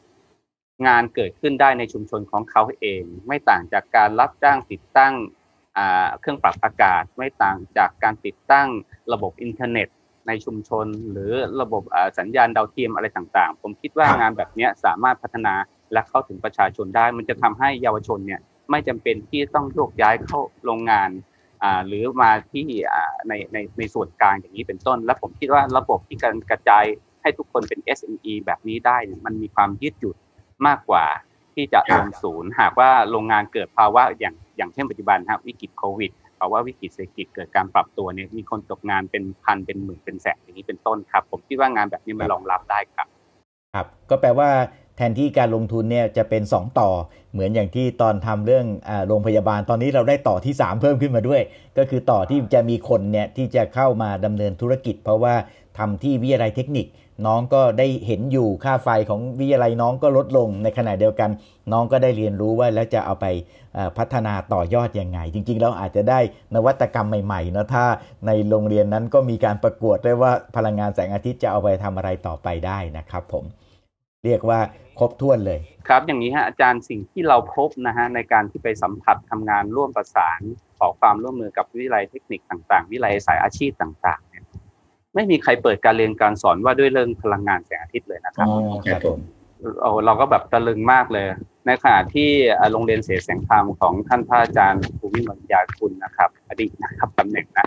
[0.87, 5.15] งานเกิดขึ้นได้ในชุมชนของเขาเอง ไม่ต่างจากการรับจ้างติดตั้ง
[6.21, 8.69] เครื่องปรับอากาศ ไม่ต่างจากการติดตั้ง
[9.13, 9.89] ระบบอินเทอร์เน็ต
[10.27, 11.83] ในชุมชน หรือระบบ
[12.19, 15.55] สัญญาณดาวเทียมอะไรต่างๆ ผมคิดว่างานแบบนี้สามารถพัฒนา
[15.93, 21.11] และเข้าถึงประชาชนได้ มันจะทำให้เยาวชนเนี่ยไม่จำเป็นที่ต้องโยกย้ายเข้าโรงงาน
[21.87, 22.67] หรือมาที่
[23.29, 26.85] ในในในส่วนกลางอย่างนี้เป็นต้น และผมคิดว่าระบบที่การกระจาย
[27.23, 30.17] ให้ทุกคนเป็น SME แบบนี้ได้เนี่ยมันมีความยืดหยุ่น
[30.67, 31.05] มากกว่า
[31.55, 36.11] ที่จะลงศูนย์ หากว่าโรงงานเกิดภาวะอย่างอย่างเช่นปัจจุบันครับวิกฤตโควิด
[36.43, 43.07] ภาวะวิกฤตเศรษฐกิจเกิดการปรับตัวเนี่ยมีคนตกงานเป็นพันเป็นหมื่นเป็นแสนอย่างนี้เป็นต้นครับ ผมคิดว่างานแบบนี้มันรองรับได้ครับ
[43.75, 44.51] ครับ ก็แปลว่า
[44.97, 46.91] แทนที่การลงทุนเนี่ยจะเป็น 2 ต่อ
[47.33, 48.67] เหมือนอย่างที่ตอนทำเรื่อง
[49.09, 51.43] โรงพยาบาลตอนนี้เราได้ต่อที่ 3 เพิ่มขึ้นมาด้วย
[51.79, 55.35] ก็คือต่อที่จะมีคนเนี่ยที่จะเข้ามาดำเนินธุรกิจ เพราะว่า
[55.79, 56.87] ทำที่วิทยาลัยเทคนิค
[57.27, 61.31] น้องก็ได้เห็นอยู่ค่าไฟของวิทยาลัยน้องก็ลดลงในขณะเดียวกัน
[61.73, 63.27] น้องก็ได้เรียนรู้ว่าแล้วจะเอาไป
[63.99, 66.21] พัฒนาต่อยอดยังไง จริงๆแล้วอาจจะได้
[66.55, 67.85] นวัตกรรมใหม่ๆนะถ้า
[68.27, 73.45] ในโรงเรียนนั้นก็มีการประกวดด้วยว่าพลังงานแสงอาทิตย์จะเอาไปทำอะไรต่อไปได้นะครับผม
[74.25, 74.61] เรียกว่า
[74.99, 80.41] ครบถ้วนเลย ครับอย่างนี้ฮะอาจารย์สิ่งที่เราพบนะฮะในการที่ไปสัมผัสทำงานร่วมประสาน
[80.79, 84.32] ขอความร่วมมือกับวิทยาลัยเทคนิคต่างๆ วิทยาลัยสายอาชีพต่างๆ
[85.15, 88.57] ไม่มีใครเปิดการเรียนการสอนว่าด้วยเรื่องพลังงานแสงอาทิตย์เลยนะครับอ๋อ
[88.87, 89.19] ครับผม
[89.81, 91.27] โอ้เราก็แบบตะลึงมากเลย
[91.67, 92.31] ในขณะที่
[92.73, 97.67] โรงเรียนเสแสงธรรมของท่านพระอาจารย์ภูมิมัญญาคุณนะครับ อดีตนะครับตำแหน่งนะ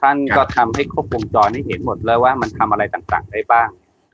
[0.00, 3.68] ท่านก็ทำให้ครบวงจรให้เห็นหมดเลยว่ามันทำอะไรต่างๆได้บ้าง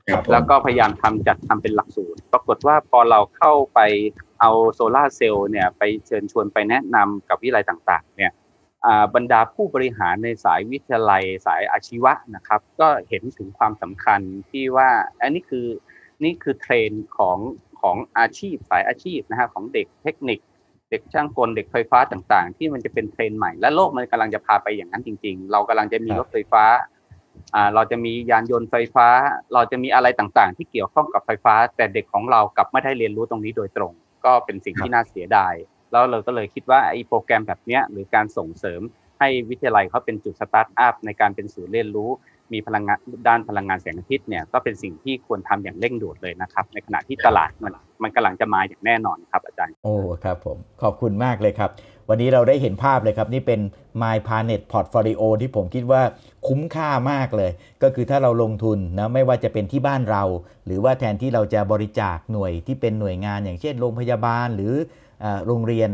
[0.07, 3.79] ครับผมแล้วก็พยายามทำจัดทำเป็นหลักสูตร ปรากฏว่าพอเราเข้าไป
[4.41, 8.40] เอาโซลาร์เซลล์เนี่ยไปเชิญชวนไปแนะนำกับวิทยาลัยต่าง ๆ เนี่ยอ่า
[9.15, 14.21] บรรดาผู้บริหารในสายวิทยาลัยสายอาชีวะนะครับ ก็เห็นถึงความสำคัญ
[14.51, 14.89] ที่ว่า
[15.21, 15.67] อันนี้คือ
[16.23, 17.37] นี่คือเทรนด์ของ
[17.81, 20.39] ของอาชีพสายอาชีพนะฮะของเด็กเทคนิค
[20.89, 26.63] เด็กช่างกลเด็กไฟฟ้าต่างๆ ที่มันจะเป็นเทรนด์ใหม่และโลกมันกำลังจะพาไปอย่างนั้นจริง ๆ เรากำลังจะมีครับรถไฟฟ้า
[27.55, 29.07] อ่าเราจะมียานยนต์ไฟฟ้า
[29.53, 33.91] เราจะมีอะไรต่างๆ ที่เกี่ยวข้องกับไฟฟ้า แต่เด็กของเรากลับไม่ได้เรียนรู้ตรงนี้โดยตรง
[34.25, 35.53] ก็เป็นสิ่งที่น่าเสียดาย
[35.91, 38.81] แล้วเราก็เลยคิดว่าไอ้โปรแกรมแบบเนี้ยหรือการส่งเสริม
[39.19, 42.09] ให้วิทยาลัยเขาเป็นจุดสตาร์ทอัพในการเป็นศูนย์เรียนรู้
[42.53, 47.73] มีพลังงานด้านพลังงานแสงอาทิตย์เนี่ยก็เป็นสิ่งที่ควรทำอย่างเร่งด่วนเลยนะครับ ในขณะที่ตลาดมัน
[48.03, 51.69] มันกำลังจะมาอย่างแน่นอนครับอาจารย์ โอ้ครับผมขอบคุณมากเลยครับ
[52.09, 53.59] วันนี้เราได้เห็นภาพเลยครับ นี่เป็น
[54.01, 56.01] My Planet Portfolio ที่ผมคิดว่า
[56.47, 57.51] คุ้มค่ามากเลย
[57.83, 60.23] ก็คือถ้าเราลงทุนนะไม่ว่าจะเป็นที่บ้านเรา
[60.65, 64.73] หรือว่าแทนที่เราจะบริจาคหน่วยที่เป็นหน่วยงาน อย่างเช่นโรงพยาบาลหรือ
[65.47, 65.89] โรงเรียน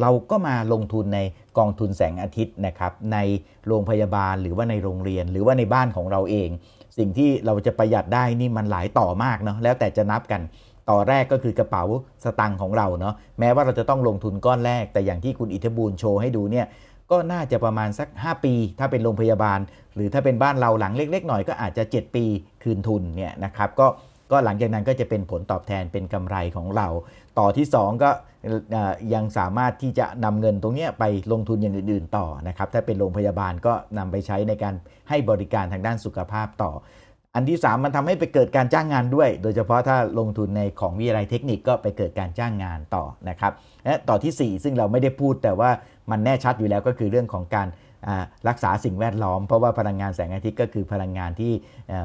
[0.00, 1.20] เราก็มาลงทุนใน
[1.58, 3.18] กองทุนแสงอาทิตย์นะครับใน
[3.66, 6.48] โรงพยาบาลหรือว่าในโรงเรียนหรือว่าในบ้านของเราเอง
[6.98, 10.40] สิ่งที่เราจะประหยัดได้นี่มันหลายต่อมากเนาะแล้วแต่จะนับกัน
[10.90, 11.84] ต่อแรกก็คือกระเป๋า
[12.24, 16.66] สตังค์ของเราเนาะแม้ว่าเราจะต้องลงทุนก้อนแรก แต่อย่างที่คุณอิทธบูลโชว์ให้ดูเนี่ย
[17.10, 19.58] ก็น่าจะประมาณสัก 5 ปี ถ้าเป็นโรงพยาบาล
[19.94, 22.24] หรือถ้าเป็นบ้านเราหลังเล็ก ๆ หน่อยก็อาจจะ 7 ปี
[22.62, 23.86] คืนทุนเนี่ยนะครับก็
[24.30, 26.88] ก็หลังจากนั้นก็จะเป็นผลตอบแทนเป็นกำไรของเรา
[27.38, 28.10] ต่อที่ 2 ก็
[29.14, 34.74] ยังสามารถที่จะนำเงินตรงนี้ไปลงทุนอย่างอื่น ๆ ต่อนะครับ ถ้าเป็นโรงพยาบาลก็นำไปใช้ในการ
[35.08, 36.72] ให้บริการทางด้านสุขภาพต่อ
[37.34, 43.52] อันที่ 3 มันทำให้ไปเกิดการจ้างงานด้วย โดยเฉพาะถ้าลงทุนในของวิทยาลัยเทคนิคก็ไปเกิดการจ้างงานต่อนะครับ
[43.84, 45.70] และต่อทีสี่4 ซึ่งเราไม่ได้พูดแต่ว่า
[46.10, 47.68] มันแน่ชัดอยู่แล้วก็คือเรื่องของการ
[48.48, 51.52] รักษาสิ่งแวดล้อม เพราะว่าพลังงานแสงอาทิตย์ก็คือพลังงานที่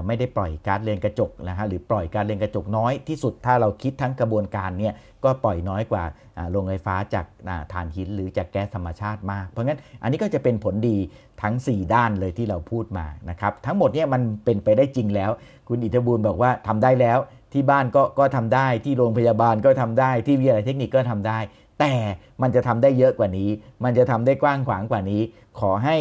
[0.07, 4.93] ไม่ได้ปล่อยก๊าซเรือนกระจกนะฮะหรือปล่อยก๊าซเรือนกระจกน้อยที่สุดถ้าเราคิดทั้งกระบวนการเนี่ย
[5.23, 6.03] ก็ปล่อยน้อยกว่า
[6.51, 7.25] โรงไฟฟ้าจาก
[7.73, 10.97] ถ่านหินหรือจากแก๊สธรรมชาติมาก เพราะงั้นอันนี้ก็จะเป็นผลดี
[11.41, 15.31] ทั้ง 4 ด้านเลยที่เราพูดมานะครับทั้งหมดเนี่ยมันเป็นไปได้จริงแล้ว
[15.67, 17.19] คุณอิทธบูลบอกว่าทำได้แล้ว
[17.53, 21.39] ที่บ้านก็ก็ทำได้ที่โรงพยาบาลก็ทำได้ที่วิทยาลัยเทคนิคก็ทำได้
[21.79, 21.93] แต่
[22.41, 23.49] มันจะทำได้เยอะกว่านี้
[23.83, 25.21] มันจะทำได้กว้างขวางกว่านี้
[25.59, 25.97] ขอให้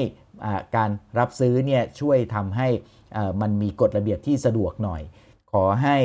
[0.76, 2.68] การรับซื้อเนี่ยช่วยทำให้
[3.40, 5.02] มันมีกฎระเบียบที่สะดวกหน่อย
[5.52, 5.96] ขอให้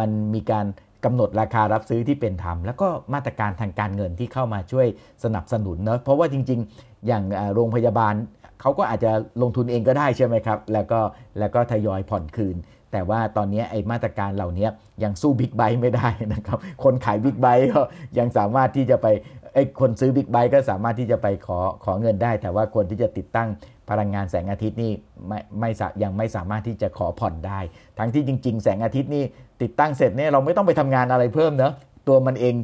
[0.00, 0.66] มันมีการ
[1.04, 4.86] กำหนดราคารับซื้อที่เป็นธรรม แล้วก็มาตรการทางการเงินที่เข้ามาช่วย
[5.24, 7.24] สนับสนุนเนอะเพราะว่าจริง ๆ อย่าง
[7.54, 8.14] โรงพยาบาล
[8.60, 11.00] เขาก็อาจจะลงทุนเองก็ได้ใช่ไหมครับ แล้วก็
[11.38, 12.56] แล้วก็ทยอยผ่อนคืน
[12.92, 14.68] แต่ว่าตอนนี้ไอ้มาตรการเหล่านี้
[15.02, 17.80] ยังสู้ big bike ไม่ได้นะครับ คนขาย big bike ก็
[18.18, 19.06] ยังสามารถที่จะไป
[19.54, 23.48] ไอ้คนซื้อ big bike ก็สามารถที่จะไปขอขอเงินได้ แต่ว่าคนที่จะติดตั้ง
[23.90, 24.92] พลังงานแสงอาทิตย์นี่
[25.28, 27.60] ไม่ไม่สายังไม่สามารถที่จะขอผ่อนได้
[27.98, 29.24] ทั้งที่จริง ๆ แสงอาทิตย์นี่
[29.62, 31.72] ติดตั้งเสร็จเนี่ยเราไม่ต้องไปทำงานอะไรเพิ่มเนอะ
[32.08, 32.54] ตัวมันเอง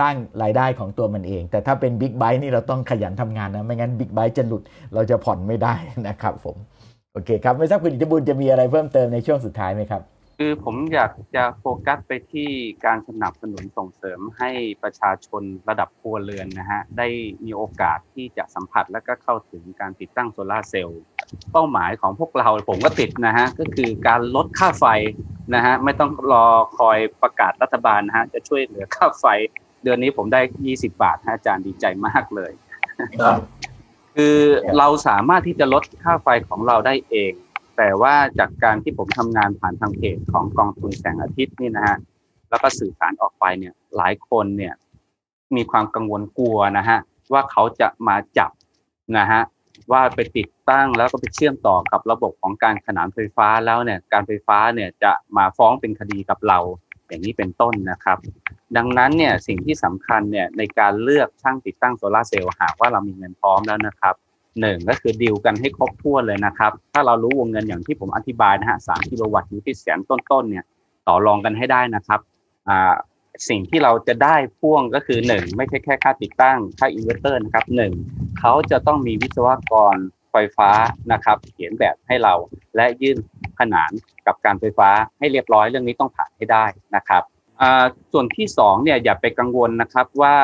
[0.00, 4.62] สร้างรายได้ของตัวมันเอง แต่ถ้าเป็น big bike นี่เราต้องขยันทำงานนะไม่งั้น big bike จะหลุด
[4.94, 5.74] เราจะผ่อนไม่ได้
[6.08, 6.56] นะครับผม
[7.14, 10.02] โอเคครับ ไม่ทราบคุณอิทธิบุญจะมีอะไรเพิ่มเติมในช่วงสุดท้ายไหมครับ
[10.38, 12.50] คือผมอยากจะโฟกัสไปที่
[12.84, 14.50] การสนับสนุนส่งเสริมให้
[14.82, 17.08] ประชาชนระดับครัวเรือนนะฮะได้
[17.44, 21.02] มีโอกาสที่จะสัมผัสและก็เข้าถึงการติดตั้งโซลาร์เซลล์
[21.52, 24.84] เป้าหมายของพวกเราผมก็ติดนะฮะก็คือการลดค่าไฟ
[25.54, 26.46] นะฮะไม่ต้องรอ
[26.78, 29.24] คอยประกาศรัฐบาลนะฮะจะช่วยเหลือค่าไฟ
[29.82, 30.40] เดือนนี้ผมได้
[30.70, 32.52] 20 บาทฮะอาจารย์ดีใจมากเลย
[34.14, 34.36] คือ
[34.78, 37.32] เราสามารถที่จะลดค่าไฟของเราได้เอง
[37.76, 41.96] แต่ว่าจากการที่ผมทำงานผ่านทางเพจของกองทุนแสงอาทิตย์นี่นะฮะ
[42.50, 44.74] แล้วก็สื่อสารออกไปเนี่ย หลายคนเนี่ย
[45.56, 46.98] มีความกังวลกลัวนะฮะ
[47.32, 48.50] ว่าเขาจะมาจับ
[49.18, 49.42] นะฮะ
[49.92, 56.58] ว่าไปติดตั้งแล้วก็ไปเชื่อมต่อกับระบบของการขนานไฟฟ้าแล้วเนี่ย การไฟฟ้าเนี่ยจะมาฟ้องเป็นคดีกับเรา
[57.08, 58.18] อย่างนี้เป็นต้นนะครับ
[58.76, 64.14] ดังนั้นเนี่ยสิ่งที่สำคัญเนี่ยในการเลือกช่างติดตั้งโซลาเซลล์หากว่าเรามีเงินพร้อมแล้วนะครับ
[64.60, 70.64] หนึ่งก็คือดีลกันให้ครบถ้วนเลยนะครับ ถ้าเรารู้วงเงินอย่างที่ผมอธิบายนะฮะสามกิโลวัตต์อยู่ที่แสนต้นๆเนี่ย
[71.06, 72.20] ต่อรองกันให้ได้นะครับ
[72.68, 72.94] อ่า
[73.48, 77.92] สิ่งที่เราจะได้พ่วงก็คือหนึ่งไม่ใช่แค่ค่าติดตั้งค่าอินเวอร์เตอร์นะครับหนึ่ง
[78.40, 79.96] เขาจะต้องมีวิศวกร
[80.32, 80.70] ไฟฟ้า
[81.12, 82.34] นะครับ เขียนแบบให้เรา
[82.76, 83.18] และยื่น
[83.58, 83.90] ขนาน
[84.26, 86.64] กับการไฟฟ้าให้เรียบร้อยเรื่องนี้ต้องผ่านให้ได้
[86.96, 87.22] นะครับ
[88.12, 90.36] ส่วนที่2เนี่ยอย่าไปกังวลนะครับว่า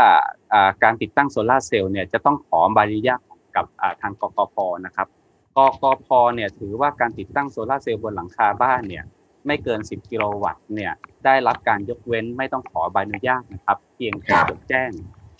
[0.82, 3.20] การติดตั้งโซลาเซลล์เนี่ยจะต้องขอใบอนุญาต
[3.56, 3.66] กับ
[4.02, 4.56] ทางกกพ
[4.86, 5.08] นะครับ
[5.56, 9.04] กกพเนี่ยถือว่าการติดตั้งโซลาเซลล์บนหลังคาบ้านเนี่ย
[9.46, 10.92] ไม่เกิน 10 กิโลวัตต์เนี่ย
[11.24, 14.90] ได้รับการยกเว้นไม่ต้องขอใบอนุญาตนะครับ เพียงแค่จดแจ้ง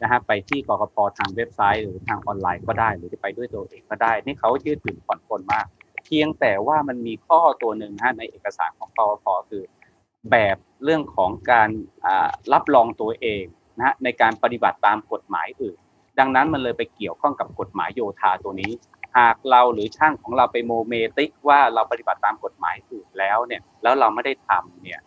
[0.03, 5.67] นะฮะไปที่กกพทางเว็บไซต์หรือทางออนไลน์ก็ได้ หรือจะไปด้วยตัวเองก็ได้ นี่เขายืดหยุ่นผ่อนปลนมาก
[6.05, 9.63] เพียงแต่ว่ามันมีข้อตัวหนึ่งฮะในเอกสารของกกพคือ
[10.31, 11.71] แบบเรื่องของการ
[12.53, 13.45] รับรองตัวเอง
[13.77, 15.79] นะฮะในการปฏิบัติตามกฎหมายอื่น
[16.19, 18.73] ดังนั้นมันเลยไปเกี่ยวข้องกับกฎหมายโยธาตัวนี้
[19.19, 25.01] หากเราหรือช่างของเราไปโมเมติกว่าเราปฏิบัติตามกฎหมายอื่นแล้วเนี่ยแล้วเราไม่ได้ทำเนี่ย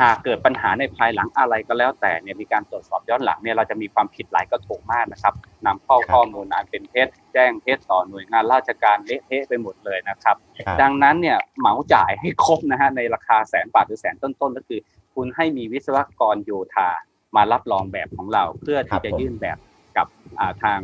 [0.00, 5.34] หากเกิดปัญหาในภายหลังอะไรก็แล้วแต่เนี่ยมีการตรวจสอบย้อนหลังเนี่ยเราจะมีความผิดหลายกระทงมากนะครับ
[5.66, 10.36] นำข้อข้อมูลอันเป็นเท็จแจ้งเท็จต่อหน่วยงานราชการเละเทะไปหมดเลยนะครับ
[10.82, 14.80] ดังนั้นเนี่ยเหมาจ่ายให้ครบนะฮะในราคาแสนบาทหรือแสนต้นๆก็คือ
[15.14, 16.88] คุณให้มีวิศวกรโยธา
[17.36, 19.58] มารับรองแบบของเรา เพื่อที่จะยื่นแบบ
[19.96, 20.06] กับ
[20.62, 20.80] ทาง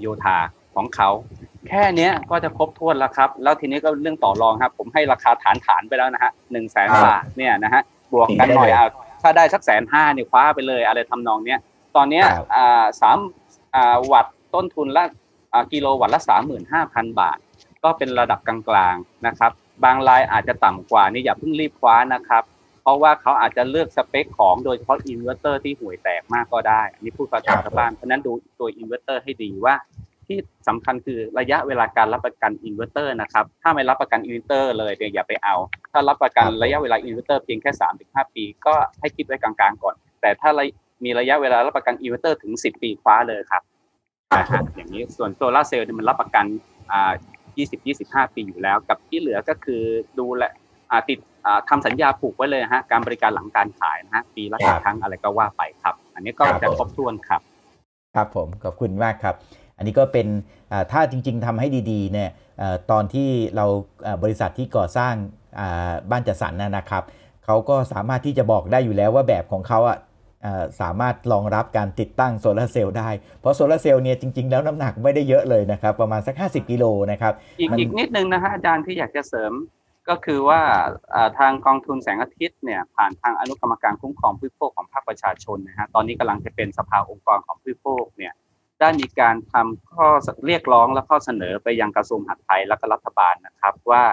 [0.00, 0.38] โยธา
[0.74, 1.10] ของเขา
[1.68, 7.82] แค่นี้ก็จะครบถ้วนแล้วครับ แล้วทีนี้ก็เรื่องต่อรองครับ ผมให้ราคาฐานฐานไปแล้วนะฮะหนึ่งแสนบาทเนี่ยนะฮะ
[8.12, 8.90] บวกกันหน่อยอะ
[9.22, 11.58] ถ้าได้สักแสนห้าเนี่ยคว้าไปเลย อะไรทำนองเนี้ย
[11.96, 13.18] ตอนเนี้ยอ่าสาม
[13.74, 15.04] อ่าวัตต์ต้นทุนละ
[15.52, 17.38] อ่ากิโลวัตต์ละสามหมื่นห้าพันบาท
[17.84, 18.58] ก็เป็นระดับกลา
[18.92, 19.52] งๆนะครับ
[19.84, 22.42] บางรายอาจจะต่ำกว่านี่อย่าเพิ่งรีบคว้านะครับ
[22.82, 29.74] เพราะว่าเขาอาจจะเลือกสเปคของโดยเฉพาะอินเวอร์เตอร์ที่ห่วยแตกมากก็ได้ อันนี้พูดภาษาชาวบ้านเพราะนั้นดูตัวอินเวอร์เตอร์ให้ดีว่า
[30.30, 35.54] ที่สำคัญคือระยะเวลาการรับประกันอินเวอร์เตอร์นะครับ ถ้าไม่รับประกันอินเวอร์เตอร์เลยเนี่ยอย่าไปเอา
[35.92, 40.50] ถ้ารับประกันระยะเวลาอินเวอร์เตอร์เพียงแค่3 ถึง 5 ปี ก็ให้คิดไว้กลางๆก่อน แต่ถ้า
[41.04, 43.62] มีระยะเวลารับประกันอินเวอร์เตอร์ถึง 10 ปีคว้าเลยครับ
[44.76, 46.44] อย่างนี้ส่วนโซลาร์เซลล์มันรับประกัน
[46.92, 47.12] อ่า
[47.56, 49.82] 20 25 ปีอยู่แล้ว กับที่เหลือก็คือ
[50.18, 50.44] ดูแล
[51.08, 51.18] ติด
[51.68, 57.40] ทำสัญญาผูกไว้เลยฮะการบริการหลังการขายนะฮะปีละครั้งอะไรก็ว่าไปครับ อันนี้ก็จะครบถ้วนครับ
[58.14, 59.34] ครับผมขอบคุณมากครับ
[59.80, 60.26] อันนี้ก็เป็น
[60.92, 62.30] ถ้าจริง ๆทำให้ดีๆเนี่ย
[62.90, 63.66] ตอนที่เรา
[64.22, 65.14] บริษัทที่ก่อสร้าง
[66.10, 67.02] บ้านจัดสรรนะครับ
[67.44, 69.98] เขาก็สามารถที่จะบอกได้อยู่แล้วว่าแบบของเขาอะ
[70.80, 73.08] สามารถรองรับการติดตั้งโซลาเซลล์ได้
[73.40, 79.52] เพราะโซลาเซลล์เนี่ยจริง ๆ แล้วน้ำหนักไม่ได้เยอะเลยนะครับ ประมาณสัก 50 กิโลนะครับ อีกอีกนิดนึงนะฮะอาจารย์ที่อยากจะเสริม
[80.08, 80.60] ก็คือว่า
[81.38, 88.32] ทางกองทุนแสงอาทิตย์เนี่ยผ่านทางอนุกรรมการคุ้มครองผู้บริโภคของภาคประชาชนนะฮะตอนนี้กำลังจะเป็นสภาองค์กรของผู้บริโภคเนี่ย
[88.80, 90.08] ได้มีการทำข้อ
[90.46, 94.04] เรียกร้องและข้อเสนอไปยังกระทรวงมหาดไทยและก็รัฐบาลนะครับ ว่า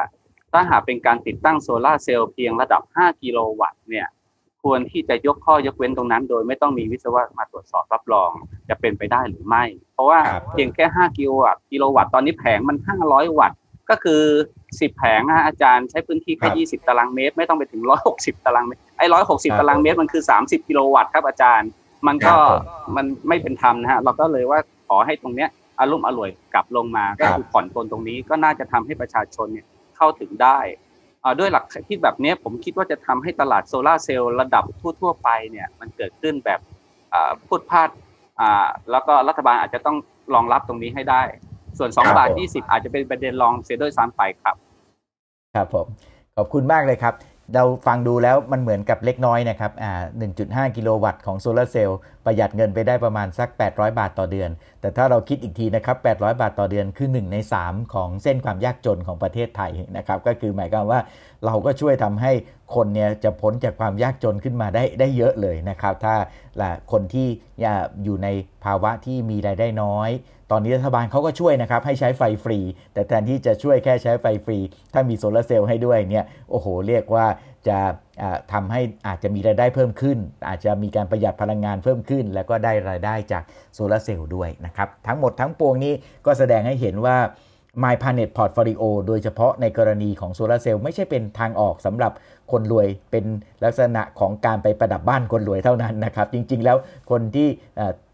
[0.51, 4.07] ถ้าหากเป็นการติดตั้งโซลาเซลล์เพียงระดับ 5 กิโลวัตต์เนี่ย
[4.63, 8.31] ควรที่จะยกข้อยกเว้นตรงนั้น โดยไม่ต้องมีวิศวะมาตรวจสอบรับรอง
[8.69, 9.63] จะเป็นไปได้หรือไม่
[9.93, 10.19] เพราะว่า
[10.51, 13.57] เพียงแค่ 5 กิโลวัตต์กิโลวัตต์ตอนนี้แผงมัน 500 วัตต์
[13.89, 14.21] ก็คือ
[14.61, 17.81] 10 แผงนะอาจารย์ใช้พื้นที่แค่20 ตารางเมตร ไม่ต้องไปถึง
[18.13, 21.69] 160 ตารางเมตรไอ้160 ตารางเมตรมันคือ 30 กิโลวัตต์ครับอาจารย์
[22.07, 22.35] มันก็
[22.95, 29.65] มันไม่เป็นธรรมนะฮะเราก็เลยว่าขอให้ตรงเนี้ยอารมณ์อร่วยกลับลงมาก็คือผ่อนปลนตรงนี้ก็น่าจะทำให้ประชาชนเนี่ย
[29.97, 30.59] เข้าถึงได้
[31.39, 34.63] ด้วยหลักคิดแบบนี้ผมคิดว่าจะทำให้ตลาดโซลาเซลล์ระดับ
[35.01, 36.59] ทั่ว ๆ ไปเนี่ยมันเกิดขึ้นแบบ
[37.47, 37.89] พูดพลาด
[38.91, 39.97] แล้วก็รัฐบาลอาจจะต้อง
[40.33, 41.21] รองรับตรงนี้ให้ได้
[41.77, 44.55] ส่วน2บาท20 อาจจะเป็นประเด็นรองเสียด้วยซ้ำไปครับ
[45.55, 45.85] ครับผม
[46.35, 47.13] ขอบคุณมากเลยครับ
[47.55, 49.91] เราฟังดูแล้วมันเหมือนกับเล็กน้อยนะครับอ่า
[50.37, 54.49] 1.5 กิโลวัตต์ของโซลาเซลล์ประหยัดเงินไปได้ประมาณสัก 800 บาทต่อเดือน
[54.81, 60.99] แต่ถ้าเราคิดอีกทีนะครับ 800 บาทต่อเดือนคือ 1 ใน 3 ของเส้นความยากจนของประเทศไทยนะครับ ก็คือหมายความว่า
[61.45, 62.31] เราก็ช่วยทำให้
[62.75, 66.15] คนเนี่ยจะพ้นจากความยากจนขึ้นมาได้ได้เยอะเลยนะครับ ถ้า
[66.91, 67.27] คนที่
[68.03, 68.27] อยู่ใน
[68.65, 70.09] ภาวะที่มีรายได้น้อย
[70.51, 72.59] ตอนนี้รัฐบาลเขาก็ช่วยนะครับให้ใช้ไฟฟรี
[72.93, 74.57] แต่แทนที่จะช่วยแค่ใช้ไฟฟรี
[74.93, 77.25] ถ้ามีโซลาเซลล์ให้ด้วยเนี่ยโอ้โห เรียกว่า
[77.67, 77.77] จะ
[78.53, 80.17] ทำให้อาจจะมีรายได้เพิ่มขึ้น
[80.47, 83.43] อาจจะมีการประหยัดพลังงานเพิ่มขึ้น แล้วก็ได้รายได้จาก
[83.73, 85.93] โซลาเซลล์ด้วยนะครับทั้งหมดทั้งปวงนี้
[86.25, 87.17] ก็แสดงให้เห็นว่า
[87.83, 92.11] My Planet Portfolio โดยเฉพาะในกรณีของโซลาเซลล์ไม่ใช่เป็นทางออกสำหรับ
[92.51, 93.25] คนรวยเป็น
[93.63, 96.77] ลักษณะของการไปประดับบ้านคนรวยเท่านั้นนะครับ จริงๆแล้ว
[97.11, 97.49] คนที่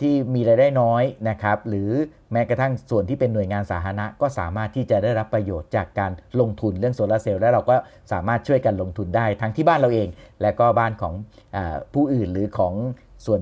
[0.01, 1.89] ที่มีรายได้น้อยนะครับ หรือ
[2.31, 7.75] แม้กระทั่งส่วนที่เป็นหน่วยงานสาธารณะก็สามารถที่จะได้รับประโยชน์จากการลงทุนเรื่องโซลาเซลล์และเราก็
[8.11, 10.07] สามารถช่วยกันลงทุนได้ทั้งที่บ้านเราเอง
[10.41, 11.13] และก็บ้านของ
[11.55, 11.57] อ
[11.93, 12.73] ผู้อื่นหรือของ
[13.25, 13.41] ส่วน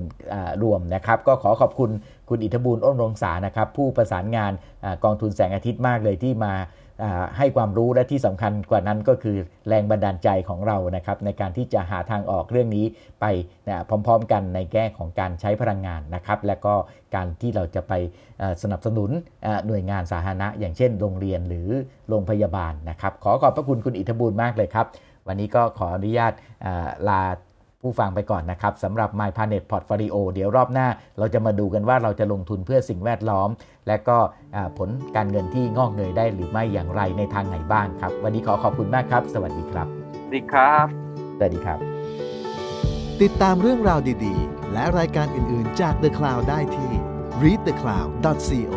[0.62, 1.90] รวมนะครับ ก็ขอขอบคุณ
[2.28, 4.52] คุณอิทธบูลอ้นรงษานะครับ ผู้ประสานงาน
[4.84, 6.54] อกองทุนแสงอาทิตย์มากเลยที่มา
[7.38, 9.36] ให้ความรู้และที่สำคัญกว่านั้นก็คือ
[9.68, 12.86] แรงบันดาลใจของเรานะครับ ในการที่จะหาทางออกเรื่องนี้
[13.20, 13.24] ไป
[13.68, 16.74] นะพร้อม ๆ กันในแง่ของการใช้พลังงานนะครับ และก็
[17.14, 17.92] การที่เราจะไป
[18.62, 19.10] สนับสนุน
[19.66, 21.68] หน่วยงานสาธารณะ อย่างเช่นโรงเรียนหรือ
[22.08, 24.86] โรงพยาบาลนะครับ ขอขอบพระคุณคุณอิทธบูลมากเลยครับ
[25.26, 26.32] วันนี้ก็ขออนุญาต
[27.08, 27.22] ลา
[27.82, 33.48] ผู้ฟังไปก่อนนะครับสำหรับ My Planet Portfolio เดี๋ยวรอบหน้า เราจะมาดูกันว่าเราจะลงทุนเพื่อสิ่งแวดล้อม
[33.88, 34.18] และก็
[34.78, 39.86] ผลการเงินที่งอกเงยได้หรือไม่อย่างไรในทางไหนบ้างครับ วันนี้ขอขอบคุณมากครับ สวัสดีครับ
[40.26, 40.86] สวัสดีครับ
[41.38, 41.78] สวัสดีครับ
[43.22, 46.92] ติดตามเรื่องราวดีๆ และรายการอื่นๆจาก The Cloud ได้ที่
[47.42, 48.74] readthecloud.co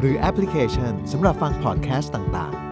[0.00, 2.63] หรือแอปพลิเคชันสำหรับฟังพอดแคสต์ต่างๆ